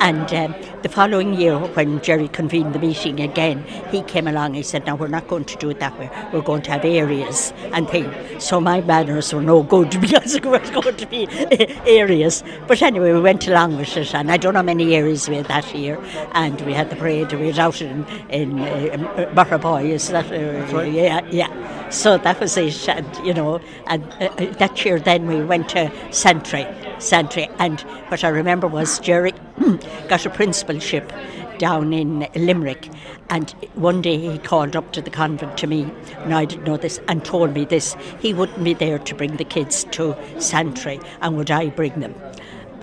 And 0.00 0.34
um, 0.34 0.54
the 0.84 0.90
following 0.90 1.32
year, 1.32 1.58
when 1.58 1.98
Jerry 2.02 2.28
convened 2.28 2.74
the 2.74 2.78
meeting 2.78 3.18
again, 3.18 3.64
he 3.90 4.02
came 4.02 4.26
along. 4.26 4.52
He 4.52 4.62
said, 4.62 4.84
"Now 4.84 4.96
we're 4.96 5.08
not 5.08 5.26
going 5.28 5.46
to 5.46 5.56
do 5.56 5.70
it 5.70 5.80
that 5.80 5.98
way. 5.98 6.10
We're 6.30 6.42
going 6.42 6.60
to 6.64 6.72
have 6.72 6.84
areas 6.84 7.54
and 7.72 7.88
things." 7.88 8.44
So 8.44 8.60
my 8.60 8.82
manners 8.82 9.32
were 9.32 9.40
no 9.40 9.62
good 9.62 9.98
because 10.06 10.34
it 10.34 10.44
was 10.44 10.68
going 10.70 10.96
to 10.96 11.06
be 11.06 11.26
areas. 11.86 12.44
But 12.66 12.82
anyway, 12.82 13.12
we 13.14 13.20
went 13.20 13.48
along 13.48 13.78
with 13.78 13.96
it, 13.96 14.14
and 14.14 14.30
I 14.30 14.36
don't 14.36 14.52
know 14.52 14.58
how 14.58 14.70
many 14.74 14.94
areas 14.94 15.26
we 15.26 15.36
had 15.36 15.46
that 15.46 15.74
year. 15.74 15.98
And 16.32 16.60
we 16.60 16.74
had 16.74 16.90
the 16.90 16.96
parade. 16.96 17.32
We 17.32 17.46
had 17.46 17.58
out 17.58 17.80
in 17.80 18.04
in 18.28 18.60
uh, 18.60 19.32
Magheraboy. 19.38 19.88
Is 19.88 20.10
that? 20.10 20.30
Uh, 20.30 20.76
right. 20.76 20.92
Yeah, 20.92 21.26
yeah. 21.30 21.83
So 21.90 22.18
that 22.18 22.40
was 22.40 22.56
it, 22.56 22.88
and 22.88 23.26
you 23.26 23.34
know, 23.34 23.60
and 23.86 24.04
uh, 24.20 24.26
uh 24.26 24.46
that 24.58 24.84
year 24.84 24.98
then 24.98 25.26
we 25.26 25.44
went 25.44 25.68
to 25.70 25.90
Santry, 26.10 26.66
Santry, 26.98 27.48
and 27.58 27.80
what 28.08 28.24
I 28.24 28.28
remember 28.28 28.66
was 28.66 28.98
Jerry 28.98 29.32
got 30.08 30.26
a 30.26 30.30
principalship 30.30 31.12
down 31.58 31.92
in 31.92 32.26
Limerick. 32.34 32.90
And 33.30 33.50
one 33.74 34.02
day 34.02 34.18
he 34.18 34.38
called 34.38 34.76
up 34.76 34.92
to 34.92 35.00
the 35.00 35.10
convent 35.10 35.56
to 35.58 35.66
me, 35.66 35.90
and 36.18 36.34
I 36.34 36.44
didn't 36.44 36.64
know 36.64 36.76
this, 36.76 37.00
and 37.08 37.24
told 37.24 37.54
me 37.54 37.64
this. 37.64 37.96
He 38.20 38.34
wouldn't 38.34 38.62
be 38.62 38.74
there 38.74 38.98
to 38.98 39.14
bring 39.14 39.36
the 39.36 39.44
kids 39.44 39.84
to 39.92 40.16
Santry, 40.38 41.00
and 41.20 41.36
would 41.36 41.50
I 41.50 41.70
bring 41.70 42.00
them? 42.00 42.14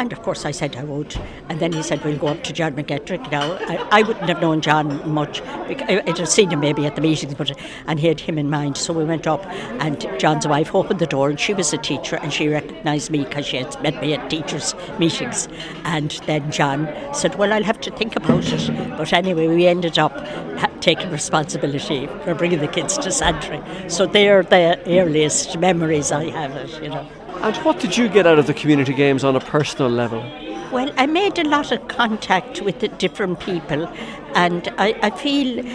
And 0.02 0.12
of 0.12 0.24
course, 0.24 0.46
I 0.46 0.52
said 0.52 0.76
I 0.78 0.84
would. 0.84 1.16
And 1.48 1.60
then 1.60 1.72
he 1.72 1.84
said, 1.84 2.04
We'll 2.04 2.18
go 2.18 2.30
up 2.30 2.42
to 2.46 2.52
John 2.52 2.74
McGettrick 2.74 3.30
now. 3.30 3.54
I, 3.68 4.00
I 4.00 4.02
wouldn't 4.02 4.28
have 4.30 4.42
known 4.42 4.60
John 4.60 5.08
much. 5.08 5.44
I'd 5.44 6.18
have 6.18 6.28
seen 6.28 6.50
him 6.50 6.60
maybe 6.60 6.88
at 6.88 6.96
the 6.96 7.02
meetings, 7.02 7.36
but 7.36 7.52
and 7.86 8.00
he 8.00 8.08
had 8.08 8.20
him 8.20 8.40
in 8.40 8.50
mind. 8.50 8.78
So 8.78 8.94
we 8.94 9.04
went 9.04 9.28
up, 9.28 9.46
and 9.46 10.02
John's 10.20 10.48
wife 10.48 10.74
opened 10.74 10.98
the 10.98 11.06
door, 11.06 11.30
and 11.30 11.40
she 11.40 11.54
was 11.54 11.72
a 11.72 11.78
teacher, 11.78 12.16
and 12.16 12.34
she 12.34 12.48
recognised 12.48 13.12
me 13.12 13.26
because 13.26 13.46
she 13.46 13.58
had 13.58 13.80
met 13.84 14.02
me 14.02 14.16
at 14.16 14.28
teachers' 14.28 14.74
meetings. 14.98 15.48
And 15.86 16.10
then 16.26 16.52
John 16.52 16.90
said, 17.14 17.36
Well, 17.36 17.54
I'll 17.54 17.62
have 17.62 17.80
to 17.82 17.92
think 17.92 18.16
about 18.16 18.44
it. 18.52 18.98
But 18.98 19.14
anyway, 19.14 19.50
we 19.50 19.68
ended 19.68 20.00
up 20.00 20.18
taking 20.82 21.12
responsibility 21.12 22.08
for 22.24 22.34
bringing 22.34 22.60
the 22.60 22.68
kids 22.68 22.98
to 22.98 23.12
Santry. 23.12 23.62
So 23.88 24.08
they're 24.08 24.42
the 24.42 24.80
earliest 24.88 25.60
memories 25.60 26.12
I 26.12 26.32
have 26.32 26.56
of 26.56 26.82
you 26.82 26.90
know. 26.90 27.08
And 27.42 27.56
what 27.58 27.80
did 27.80 27.98
you 27.98 28.08
get 28.08 28.28
out 28.28 28.38
of 28.38 28.48
the 28.48 28.54
community 28.54 28.94
games 28.94 29.24
on 29.24 29.36
a 29.36 29.40
personal 29.40 29.90
level? 29.90 30.24
Well, 30.72 30.90
I 30.96 31.06
made 31.06 31.38
a 31.38 31.44
lot 31.44 31.74
of 31.74 31.86
contact 31.90 32.62
with 32.62 32.98
different 32.98 33.42
people, 33.42 33.88
and 34.36 34.70
I, 34.78 34.98
I, 35.02 35.10
feel 35.10 35.66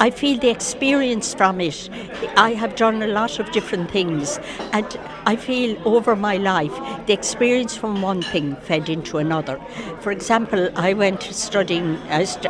I 0.00 0.08
feel 0.08 0.38
the 0.38 0.48
experience 0.48 1.34
from 1.34 1.60
it. 1.60 1.90
I 2.38 2.54
have 2.54 2.74
done 2.74 3.02
a 3.02 3.06
lot 3.06 3.38
of 3.38 3.52
different 3.52 3.90
things, 3.90 4.38
and 4.72 4.98
I 5.26 5.36
feel 5.36 5.76
over 5.84 6.16
my 6.16 6.38
life 6.38 6.72
the 7.06 7.12
experience 7.12 7.76
from 7.76 8.00
one 8.00 8.22
thing 8.22 8.56
fed 8.56 8.88
into 8.88 9.18
another. 9.18 9.60
For 10.00 10.10
example, 10.10 10.70
I 10.74 10.94
went 10.94 11.22
studying. 11.24 11.96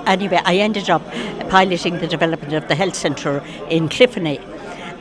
Anyway, 0.07 0.41
I 0.45 0.59
ended 0.59 0.89
up 0.89 1.05
piloting 1.51 1.99
the 1.99 2.07
development 2.07 2.53
of 2.53 2.69
the 2.69 2.77
health 2.77 2.95
centre 2.95 3.43
in 3.69 3.89
Cliffonay 3.89 4.39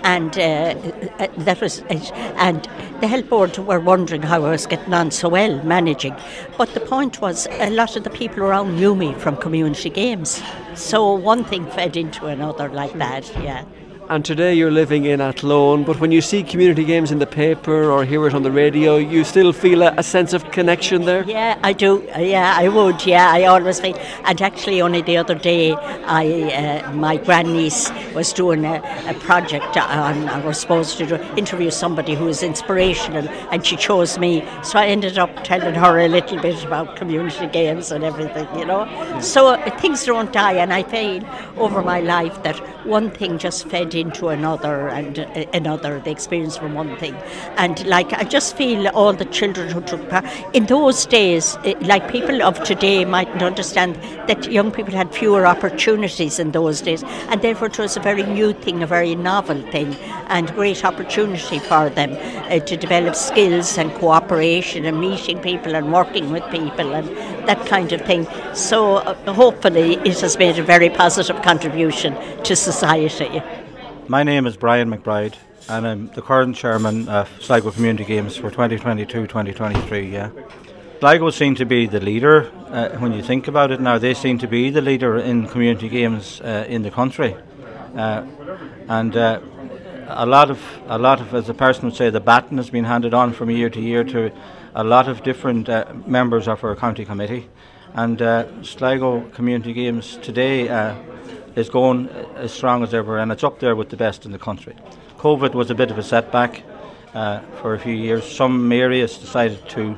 and 0.05 0.37
uh, 0.37 0.75
uh, 1.19 1.27
that 1.39 1.59
was 1.59 1.79
it. 1.89 2.11
And 2.37 2.63
the 3.01 3.07
health 3.07 3.27
board 3.27 3.57
were 3.57 3.79
wondering 3.79 4.21
how 4.21 4.45
I 4.45 4.51
was 4.51 4.65
getting 4.67 4.93
on 4.93 5.11
so 5.11 5.27
well 5.27 5.61
managing. 5.63 6.15
But 6.57 6.73
the 6.73 6.79
point 6.79 7.21
was, 7.21 7.47
a 7.49 7.71
lot 7.71 7.95
of 7.95 8.03
the 8.03 8.11
people 8.11 8.43
around 8.43 8.75
knew 8.75 8.95
me 8.95 9.13
from 9.15 9.35
community 9.35 9.89
games. 9.89 10.41
So 10.75 11.13
one 11.13 11.43
thing 11.43 11.65
fed 11.71 11.97
into 11.97 12.27
another 12.27 12.69
like 12.69 12.93
that, 12.93 13.27
yeah 13.43 13.65
and 14.09 14.23
today 14.23 14.53
you're 14.53 14.71
living 14.71 15.05
in 15.05 15.21
Athlone, 15.21 15.83
but 15.83 15.99
when 15.99 16.11
you 16.11 16.21
see 16.21 16.43
community 16.43 16.83
games 16.83 17.11
in 17.11 17.19
the 17.19 17.25
paper 17.25 17.89
or 17.89 18.05
hear 18.05 18.27
it 18.27 18.33
on 18.33 18.43
the 18.43 18.51
radio, 18.51 18.97
you 18.97 19.23
still 19.23 19.51
feel 19.51 19.81
a, 19.81 19.93
a, 19.97 20.03
sense 20.03 20.33
of 20.33 20.51
connection 20.51 21.05
there? 21.05 21.23
Yeah, 21.23 21.57
I 21.63 21.73
do. 21.73 22.03
Yeah, 22.17 22.53
I 22.55 22.67
would. 22.67 23.05
Yeah, 23.05 23.31
I 23.31 23.45
always 23.45 23.79
feel. 23.79 23.97
And 24.25 24.41
actually, 24.41 24.81
only 24.81 25.01
the 25.01 25.17
other 25.17 25.35
day, 25.35 25.73
I 25.73 26.83
uh, 26.85 26.91
my 26.91 27.17
grandniece 27.17 27.89
was 28.13 28.31
doing 28.33 28.65
a, 28.65 28.81
a 29.07 29.13
project 29.15 29.77
on, 29.77 30.29
I 30.29 30.45
was 30.45 30.59
supposed 30.59 30.97
to 30.99 31.05
do, 31.05 31.15
interview 31.35 31.71
somebody 31.71 32.13
who 32.13 32.25
was 32.25 32.43
inspirational, 32.43 33.27
and 33.51 33.65
she 33.65 33.75
chose 33.75 34.17
me. 34.19 34.43
So 34.63 34.77
I 34.77 34.87
ended 34.87 35.17
up 35.17 35.43
telling 35.43 35.73
her 35.73 35.99
a 35.99 36.07
little 36.07 36.39
bit 36.39 36.63
about 36.63 36.95
community 36.95 37.47
games 37.47 37.91
and 37.91 38.03
everything, 38.03 38.47
you 38.57 38.65
know. 38.65 38.85
Yeah. 38.85 39.19
So 39.19 39.47
uh, 39.47 39.79
things 39.79 40.05
don't 40.05 40.31
die, 40.31 40.53
and 40.53 40.71
I 40.71 40.83
feel 40.83 41.23
over 41.57 41.81
my 41.81 42.01
life 42.01 42.43
that 42.43 42.57
one 42.85 43.09
thing 43.09 43.39
just 43.39 43.67
fed 43.67 43.94
into 43.95 44.29
another 44.29 44.89
and 44.89 45.19
uh, 45.19 45.45
another, 45.53 45.99
the 45.99 46.11
experience 46.11 46.57
from 46.57 46.73
one 46.73 46.97
thing. 46.97 47.15
And 47.57 47.85
like, 47.85 48.13
I 48.13 48.23
just 48.23 48.55
feel 48.55 48.87
all 48.89 49.13
the 49.13 49.25
children 49.25 49.69
who 49.69 49.81
took 49.81 50.09
part, 50.09 50.25
in 50.53 50.65
those 50.65 51.05
days, 51.05 51.55
uh, 51.57 51.73
like 51.81 52.11
people 52.11 52.41
of 52.43 52.63
today 52.63 53.05
mightn't 53.05 53.41
understand 53.41 53.95
that 54.27 54.51
young 54.51 54.71
people 54.71 54.93
had 54.93 55.13
fewer 55.13 55.45
opportunities 55.45 56.39
in 56.39 56.51
those 56.51 56.81
days, 56.81 57.03
and 57.29 57.41
therefore 57.41 57.67
it 57.67 57.77
was 57.77 57.97
a 57.97 57.99
very 57.99 58.23
new 58.23 58.53
thing, 58.53 58.83
a 58.83 58.87
very 58.87 59.15
novel 59.15 59.61
thing, 59.71 59.95
and 60.27 60.47
great 60.53 60.83
opportunity 60.83 61.59
for 61.59 61.89
them 61.89 62.11
uh, 62.51 62.59
to 62.65 62.75
develop 62.77 63.15
skills 63.15 63.77
and 63.77 63.93
cooperation 63.95 64.85
and 64.85 64.99
meeting 64.99 65.39
people 65.39 65.75
and 65.75 65.91
working 65.93 66.31
with 66.31 66.43
people 66.51 66.93
and 66.93 67.07
that 67.47 67.65
kind 67.65 67.91
of 67.91 68.01
thing. 68.01 68.27
So 68.53 68.97
uh, 68.97 69.33
hopefully 69.33 69.95
it 69.97 70.19
has 70.21 70.37
made 70.37 70.57
a 70.57 70.63
very 70.63 70.89
positive 70.89 71.41
contribution 71.41 72.15
to 72.43 72.55
society. 72.55 73.64
My 74.07 74.21
name 74.21 74.45
is 74.45 74.55
Brian 74.55 74.91
McBride, 74.91 75.33
and 75.67 75.87
I'm 75.87 76.07
the 76.09 76.21
current 76.21 76.55
chairman 76.55 77.09
of 77.09 77.27
Sligo 77.41 77.71
Community 77.71 78.05
Games 78.05 78.37
for 78.37 78.51
2022-2023. 78.51 80.11
Yeah, 80.11 80.29
Sligo 80.99 81.31
seem 81.31 81.55
to 81.55 81.65
be 81.65 81.87
the 81.87 81.99
leader 81.99 82.51
uh, 82.67 82.89
when 82.99 83.13
you 83.13 83.23
think 83.23 83.47
about 83.47 83.71
it. 83.71 83.81
Now 83.81 83.97
they 83.97 84.13
seem 84.13 84.37
to 84.39 84.47
be 84.47 84.69
the 84.69 84.81
leader 84.81 85.17
in 85.17 85.47
community 85.47 85.89
games 85.89 86.39
uh, 86.41 86.65
in 86.69 86.83
the 86.83 86.91
country, 86.91 87.35
uh, 87.95 88.27
and 88.87 89.17
uh, 89.17 89.39
a 90.07 90.25
lot 90.27 90.51
of 90.51 90.61
a 90.85 90.99
lot 90.99 91.19
of, 91.19 91.33
as 91.33 91.49
a 91.49 91.55
person 91.55 91.85
would 91.85 91.95
say, 91.95 92.11
the 92.11 92.19
baton 92.19 92.57
has 92.57 92.69
been 92.69 92.85
handed 92.85 93.15
on 93.15 93.33
from 93.33 93.49
year 93.49 93.71
to 93.71 93.81
year 93.81 94.03
to 94.03 94.31
a 94.75 94.83
lot 94.83 95.07
of 95.07 95.23
different 95.23 95.67
uh, 95.67 95.91
members 96.05 96.47
of 96.47 96.63
our 96.63 96.75
county 96.75 97.05
committee, 97.05 97.49
and 97.95 98.21
uh, 98.21 98.45
Sligo 98.61 99.21
Community 99.31 99.73
Games 99.73 100.19
today 100.21 100.69
is 101.55 101.69
going 101.69 102.09
as 102.35 102.53
strong 102.53 102.83
as 102.83 102.93
ever, 102.93 103.17
and 103.17 103.31
it's 103.31 103.43
up 103.43 103.59
there 103.59 103.75
with 103.75 103.89
the 103.89 103.97
best 103.97 104.25
in 104.25 104.31
the 104.31 104.39
country. 104.39 104.75
COVID 105.17 105.53
was 105.53 105.71
a 105.71 105.75
bit 105.75 105.89
of 105.89 105.97
a 105.97 106.03
setback 106.03 106.63
uh, 107.13 107.39
for 107.61 107.73
a 107.73 107.79
few 107.79 107.93
years. 107.93 108.29
Some 108.29 108.71
areas 108.71 109.17
decided 109.17 109.67
to 109.69 109.95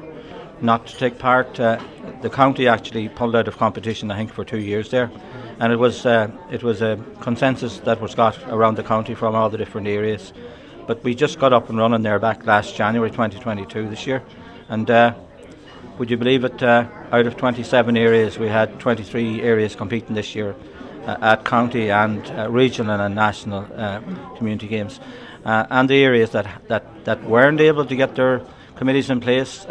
not 0.62 0.88
to 0.88 0.98
take 0.98 1.20
part. 1.20 1.60
Uh, 1.60 1.80
the 2.22 2.30
county 2.30 2.68
actually 2.68 3.10
pulled 3.10 3.36
out 3.36 3.48
of 3.48 3.58
competition, 3.58 4.10
I 4.12 4.18
think, 4.18 4.32
for 4.32 4.46
two 4.46 4.60
years 4.60 4.90
there, 4.90 5.12
and 5.60 5.74
it 5.74 5.78
was 5.78 6.06
uh, 6.06 6.30
it 6.52 6.64
was 6.64 6.82
a 6.82 7.04
consensus 7.22 7.80
that 7.80 8.00
was 8.02 8.16
got 8.16 8.38
around 8.50 8.76
the 8.76 8.84
county 8.84 9.16
from 9.16 9.36
all 9.36 9.50
the 9.50 9.58
different 9.58 9.88
areas. 9.88 10.34
But 10.86 11.04
we 11.04 11.16
just 11.16 11.40
got 11.40 11.52
up 11.54 11.70
and 11.70 11.78
running 11.78 12.04
there 12.04 12.20
back 12.20 12.46
last 12.46 12.76
January 12.76 13.12
2022 13.12 13.90
this 13.90 14.08
year, 14.08 14.24
and 14.70 14.90
uh, 14.90 15.16
would 15.98 16.10
you 16.10 16.18
believe 16.18 16.44
it? 16.44 16.62
Uh, 16.62 16.88
out 17.12 17.26
of 17.26 17.38
27 17.38 17.98
areas, 17.98 18.38
we 18.38 18.48
had 18.48 18.80
23 18.80 19.42
areas 19.42 19.76
competing 19.76 20.14
this 20.14 20.36
year 20.36 20.56
at 21.08 21.46
county 21.46 21.90
and 21.90 22.26
uh, 22.32 22.50
regional 22.50 23.00
and 23.00 23.16
national 23.16 23.68
uh, 23.76 24.02
community 24.38 24.68
games. 24.68 25.00
and 25.46 25.90
the 25.90 26.04
areas 26.04 26.32
that, 26.32 26.48
that, 26.68 26.84
that 27.06 27.24
weren't 27.24 27.62
able 27.62 27.86
to 27.86 27.96
get 27.96 28.16
their 28.16 28.42
committees 28.76 29.10
in 29.10 29.20
place, 29.20 29.66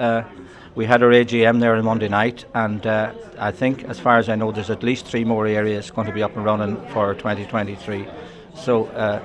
we 0.76 0.84
had 0.84 1.02
our 1.02 1.08
AGM 1.08 1.58
there 1.58 1.74
on 1.74 1.82
Monday 1.86 2.08
night, 2.08 2.44
and 2.52 2.86
uh, 2.86 3.10
I 3.38 3.50
think, 3.50 3.84
as 3.84 3.98
far 3.98 4.18
as 4.18 4.28
I 4.28 4.36
know, 4.36 4.52
there's 4.52 4.68
at 4.68 4.82
least 4.82 5.06
three 5.06 5.24
more 5.24 5.46
areas 5.46 5.90
going 5.90 6.06
to 6.06 6.12
be 6.12 6.22
up 6.22 6.36
and 6.36 6.44
running 6.44 6.76
for 6.88 7.14
2023. 7.14 8.06
So 8.54 8.84
uh, 8.88 9.22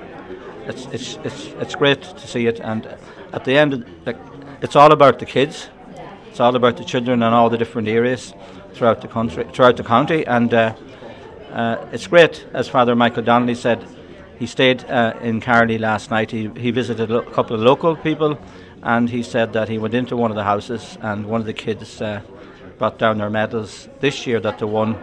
it's, 0.66 0.86
it's, 0.86 1.18
it's, 1.24 1.46
it's 1.60 1.74
great 1.74 2.00
to 2.02 2.26
see 2.26 2.46
it, 2.46 2.58
and 2.60 2.86
at 3.34 3.44
the 3.44 3.58
end, 3.58 3.84
the, 4.04 4.18
it's 4.62 4.76
all 4.76 4.92
about 4.92 5.18
the 5.18 5.26
kids. 5.26 5.68
It's 6.30 6.40
all 6.40 6.56
about 6.56 6.78
the 6.78 6.84
children 6.84 7.22
in 7.22 7.32
all 7.34 7.50
the 7.50 7.58
different 7.58 7.86
areas 7.86 8.32
throughout 8.72 9.02
the 9.02 9.08
country, 9.08 9.44
throughout 9.52 9.76
the 9.76 9.84
county, 9.84 10.26
and 10.26 10.54
uh, 10.54 10.74
uh, 11.52 11.86
it's 11.92 12.06
great, 12.06 12.46
as 12.54 12.68
Father 12.68 12.96
Michael 12.96 13.22
Donnelly 13.22 13.54
said. 13.54 13.86
He 14.38 14.46
stayed 14.46 14.84
uh, 14.86 15.12
in 15.20 15.40
Carley 15.40 15.78
last 15.78 16.10
night. 16.10 16.30
He, 16.30 16.50
he 16.56 16.70
visited 16.70 17.10
a 17.10 17.22
couple 17.30 17.54
of 17.54 17.62
local 17.62 17.94
people 17.94 18.38
and 18.82 19.08
he 19.08 19.22
said 19.22 19.52
that 19.52 19.68
he 19.68 19.78
went 19.78 19.94
into 19.94 20.16
one 20.16 20.30
of 20.30 20.36
the 20.36 20.42
houses 20.44 20.98
and 21.02 21.26
one 21.26 21.40
of 21.40 21.46
the 21.46 21.52
kids 21.52 22.00
uh, 22.00 22.20
brought 22.78 22.98
down 22.98 23.18
their 23.18 23.30
medals 23.30 23.88
this 24.00 24.26
year 24.26 24.40
that 24.40 24.58
they 24.58 24.64
won 24.64 24.94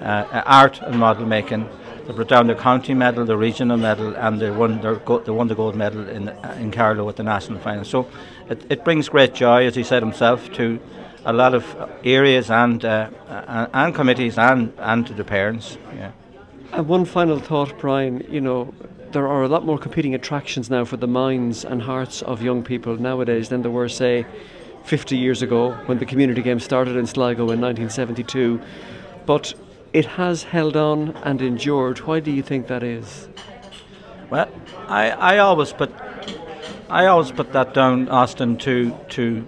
uh, 0.00 0.42
art 0.46 0.80
and 0.82 0.98
model 0.98 1.26
making. 1.26 1.68
They 2.06 2.12
brought 2.12 2.28
down 2.28 2.46
the 2.48 2.54
county 2.54 2.94
medal, 2.94 3.24
the 3.24 3.36
regional 3.36 3.76
medal, 3.76 4.16
and 4.16 4.40
they 4.40 4.50
won, 4.50 4.80
their 4.80 4.96
go- 4.96 5.20
they 5.20 5.30
won 5.30 5.46
the 5.46 5.54
gold 5.54 5.76
medal 5.76 6.08
in, 6.08 6.30
in 6.58 6.72
Carlow 6.72 7.08
at 7.08 7.16
the 7.16 7.22
national 7.22 7.60
final. 7.60 7.84
So 7.84 8.08
it, 8.48 8.64
it 8.68 8.84
brings 8.84 9.08
great 9.08 9.34
joy, 9.34 9.66
as 9.66 9.76
he 9.76 9.84
said 9.84 10.02
himself, 10.02 10.50
to 10.54 10.80
a 11.24 11.32
lot 11.32 11.54
of 11.54 11.64
areas 12.04 12.50
and 12.50 12.84
uh, 12.84 13.10
and, 13.28 13.68
and 13.72 13.94
committees 13.94 14.38
and, 14.38 14.72
and 14.78 15.06
to 15.06 15.14
the 15.14 15.24
parents. 15.24 15.78
Yeah. 15.94 16.12
And 16.72 16.88
one 16.88 17.04
final 17.04 17.38
thought, 17.38 17.78
Brian. 17.78 18.24
You 18.28 18.40
know, 18.40 18.74
there 19.12 19.26
are 19.26 19.42
a 19.42 19.48
lot 19.48 19.64
more 19.64 19.78
competing 19.78 20.14
attractions 20.14 20.70
now 20.70 20.84
for 20.84 20.96
the 20.96 21.06
minds 21.06 21.64
and 21.64 21.82
hearts 21.82 22.22
of 22.22 22.42
young 22.42 22.62
people 22.62 22.96
nowadays 22.96 23.48
than 23.48 23.62
there 23.62 23.70
were, 23.70 23.88
say, 23.88 24.24
50 24.84 25.16
years 25.16 25.42
ago 25.42 25.72
when 25.86 25.98
the 25.98 26.06
community 26.06 26.42
game 26.42 26.60
started 26.60 26.96
in 26.96 27.06
Sligo 27.06 27.50
in 27.50 27.60
1972. 27.60 28.60
But 29.26 29.54
it 29.92 30.06
has 30.06 30.44
held 30.44 30.76
on 30.76 31.16
and 31.24 31.42
endured. 31.42 31.98
Why 31.98 32.20
do 32.20 32.30
you 32.30 32.42
think 32.42 32.68
that 32.68 32.82
is? 32.82 33.28
Well, 34.30 34.48
I, 34.86 35.10
I 35.10 35.38
always 35.38 35.72
put 35.72 35.92
I 36.88 37.06
always 37.06 37.30
put 37.30 37.52
that 37.52 37.74
down, 37.74 38.08
Austin, 38.08 38.56
to 38.58 38.96
to 39.10 39.46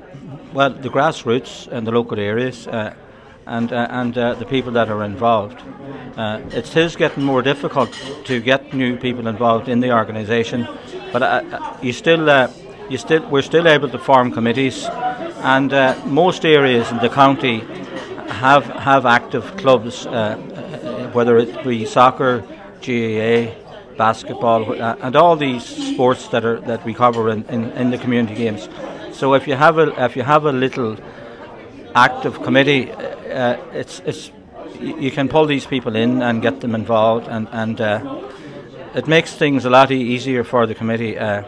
well 0.52 0.70
the 0.70 0.88
grassroots 0.88 1.66
and 1.68 1.86
the 1.86 1.92
local 1.92 2.18
areas. 2.18 2.66
Uh, 2.66 2.94
and 3.46 3.72
uh, 3.72 3.86
and 3.90 4.16
uh, 4.16 4.34
the 4.34 4.44
people 4.44 4.72
that 4.72 4.88
are 4.88 5.04
involved. 5.04 5.60
Uh, 6.16 6.40
it 6.52 6.76
is 6.76 6.96
getting 6.96 7.24
more 7.24 7.42
difficult 7.42 7.92
to 8.24 8.40
get 8.40 8.72
new 8.72 8.96
people 8.96 9.26
involved 9.26 9.68
in 9.68 9.80
the 9.80 9.92
organisation, 9.92 10.68
but 11.12 11.22
uh, 11.22 11.26
uh, 11.26 11.76
you 11.82 11.92
still 11.92 12.48
you 12.88 12.98
still 12.98 13.26
we're 13.28 13.42
still 13.42 13.66
able 13.66 13.88
to 13.88 13.98
form 13.98 14.30
committees, 14.30 14.86
and 15.42 15.72
most 16.06 16.44
areas 16.44 16.90
in 16.90 16.98
the 16.98 17.08
county 17.08 17.60
have 18.28 18.66
have 18.66 19.06
active 19.06 19.56
clubs, 19.56 20.06
whether 21.12 21.38
it 21.38 21.64
be 21.64 21.84
soccer, 21.84 22.44
GAA. 22.80 23.60
Basketball 23.94 24.72
and 24.72 25.14
all 25.14 25.36
these 25.36 25.62
sports 25.64 26.28
that 26.28 26.46
are 26.46 26.58
that 26.60 26.82
we 26.82 26.94
cover 26.94 27.28
in, 27.28 27.44
in, 27.50 27.70
in 27.72 27.90
the 27.90 27.98
community 27.98 28.34
games. 28.34 28.66
So 29.22 29.34
if 29.34 29.46
you 29.46 29.54
have 29.54 29.78
a 29.78 30.04
if 30.04 30.16
you 30.16 30.24
have 30.24 30.46
a 30.46 30.50
little 30.50 30.96
active 31.94 32.42
committee, 32.42 32.90
uh, 32.90 33.56
it's 33.72 34.02
it's 34.04 34.32
you 34.80 35.12
can 35.12 35.28
pull 35.28 35.46
these 35.46 35.64
people 35.64 35.94
in 35.94 36.22
and 36.22 36.42
get 36.42 36.60
them 36.60 36.74
involved, 36.74 37.28
and 37.28 37.46
and 37.52 37.80
uh, 37.80 38.20
it 38.96 39.06
makes 39.06 39.32
things 39.32 39.64
a 39.64 39.70
lot 39.70 39.92
easier 39.92 40.42
for 40.42 40.66
the 40.66 40.74
committee. 40.74 41.16
Uh, 41.16 41.44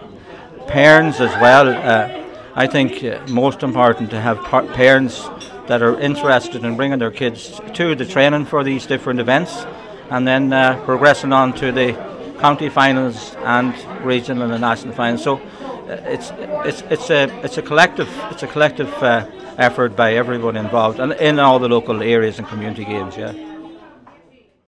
parents 0.69 1.19
as 1.19 1.33
well. 1.41 1.67
Uh, 1.69 2.23
I 2.55 2.69
think 2.69 3.03
uh, 3.03 3.27
most 3.27 3.65
important 3.65 4.11
to 4.11 4.21
have 4.21 4.39
par- 4.45 4.67
parents 4.67 5.29
that 5.67 5.83
are 5.83 5.99
interested 5.99 6.65
in 6.65 6.77
bringing 6.77 7.01
their 7.01 7.11
kids 7.11 7.61
to 7.73 7.97
the 7.97 8.07
training 8.07 8.47
for 8.47 8.63
these 8.63 8.87
different 8.87 9.19
events, 9.19 9.67
and 10.11 10.29
then 10.29 10.53
uh, 10.53 10.81
progressing 10.85 11.33
on 11.33 11.53
to 11.55 11.73
the 11.73 11.95
county 12.39 12.69
finals 12.69 13.35
and 13.39 13.75
regional 14.05 14.53
and 14.53 14.61
national 14.61 14.95
finals. 14.95 15.25
So 15.25 15.41
it's 15.89 16.33
it's 16.65 16.83
it's 16.91 17.11
a 17.11 17.45
it's 17.45 17.59
a 17.59 17.63
collective 17.63 18.09
it's 18.31 18.43
a 18.43 18.47
collective 18.47 18.93
uh, 19.03 19.27
effort 19.59 19.95
by 19.97 20.15
everyone 20.15 20.57
involved 20.57 20.99
and 21.01 21.13
in 21.15 21.39
all 21.39 21.59
the 21.59 21.69
local 21.69 22.03
areas 22.03 22.39
and 22.39 22.49
community 22.49 22.85
games, 22.85 23.17
yeah. 23.17 23.54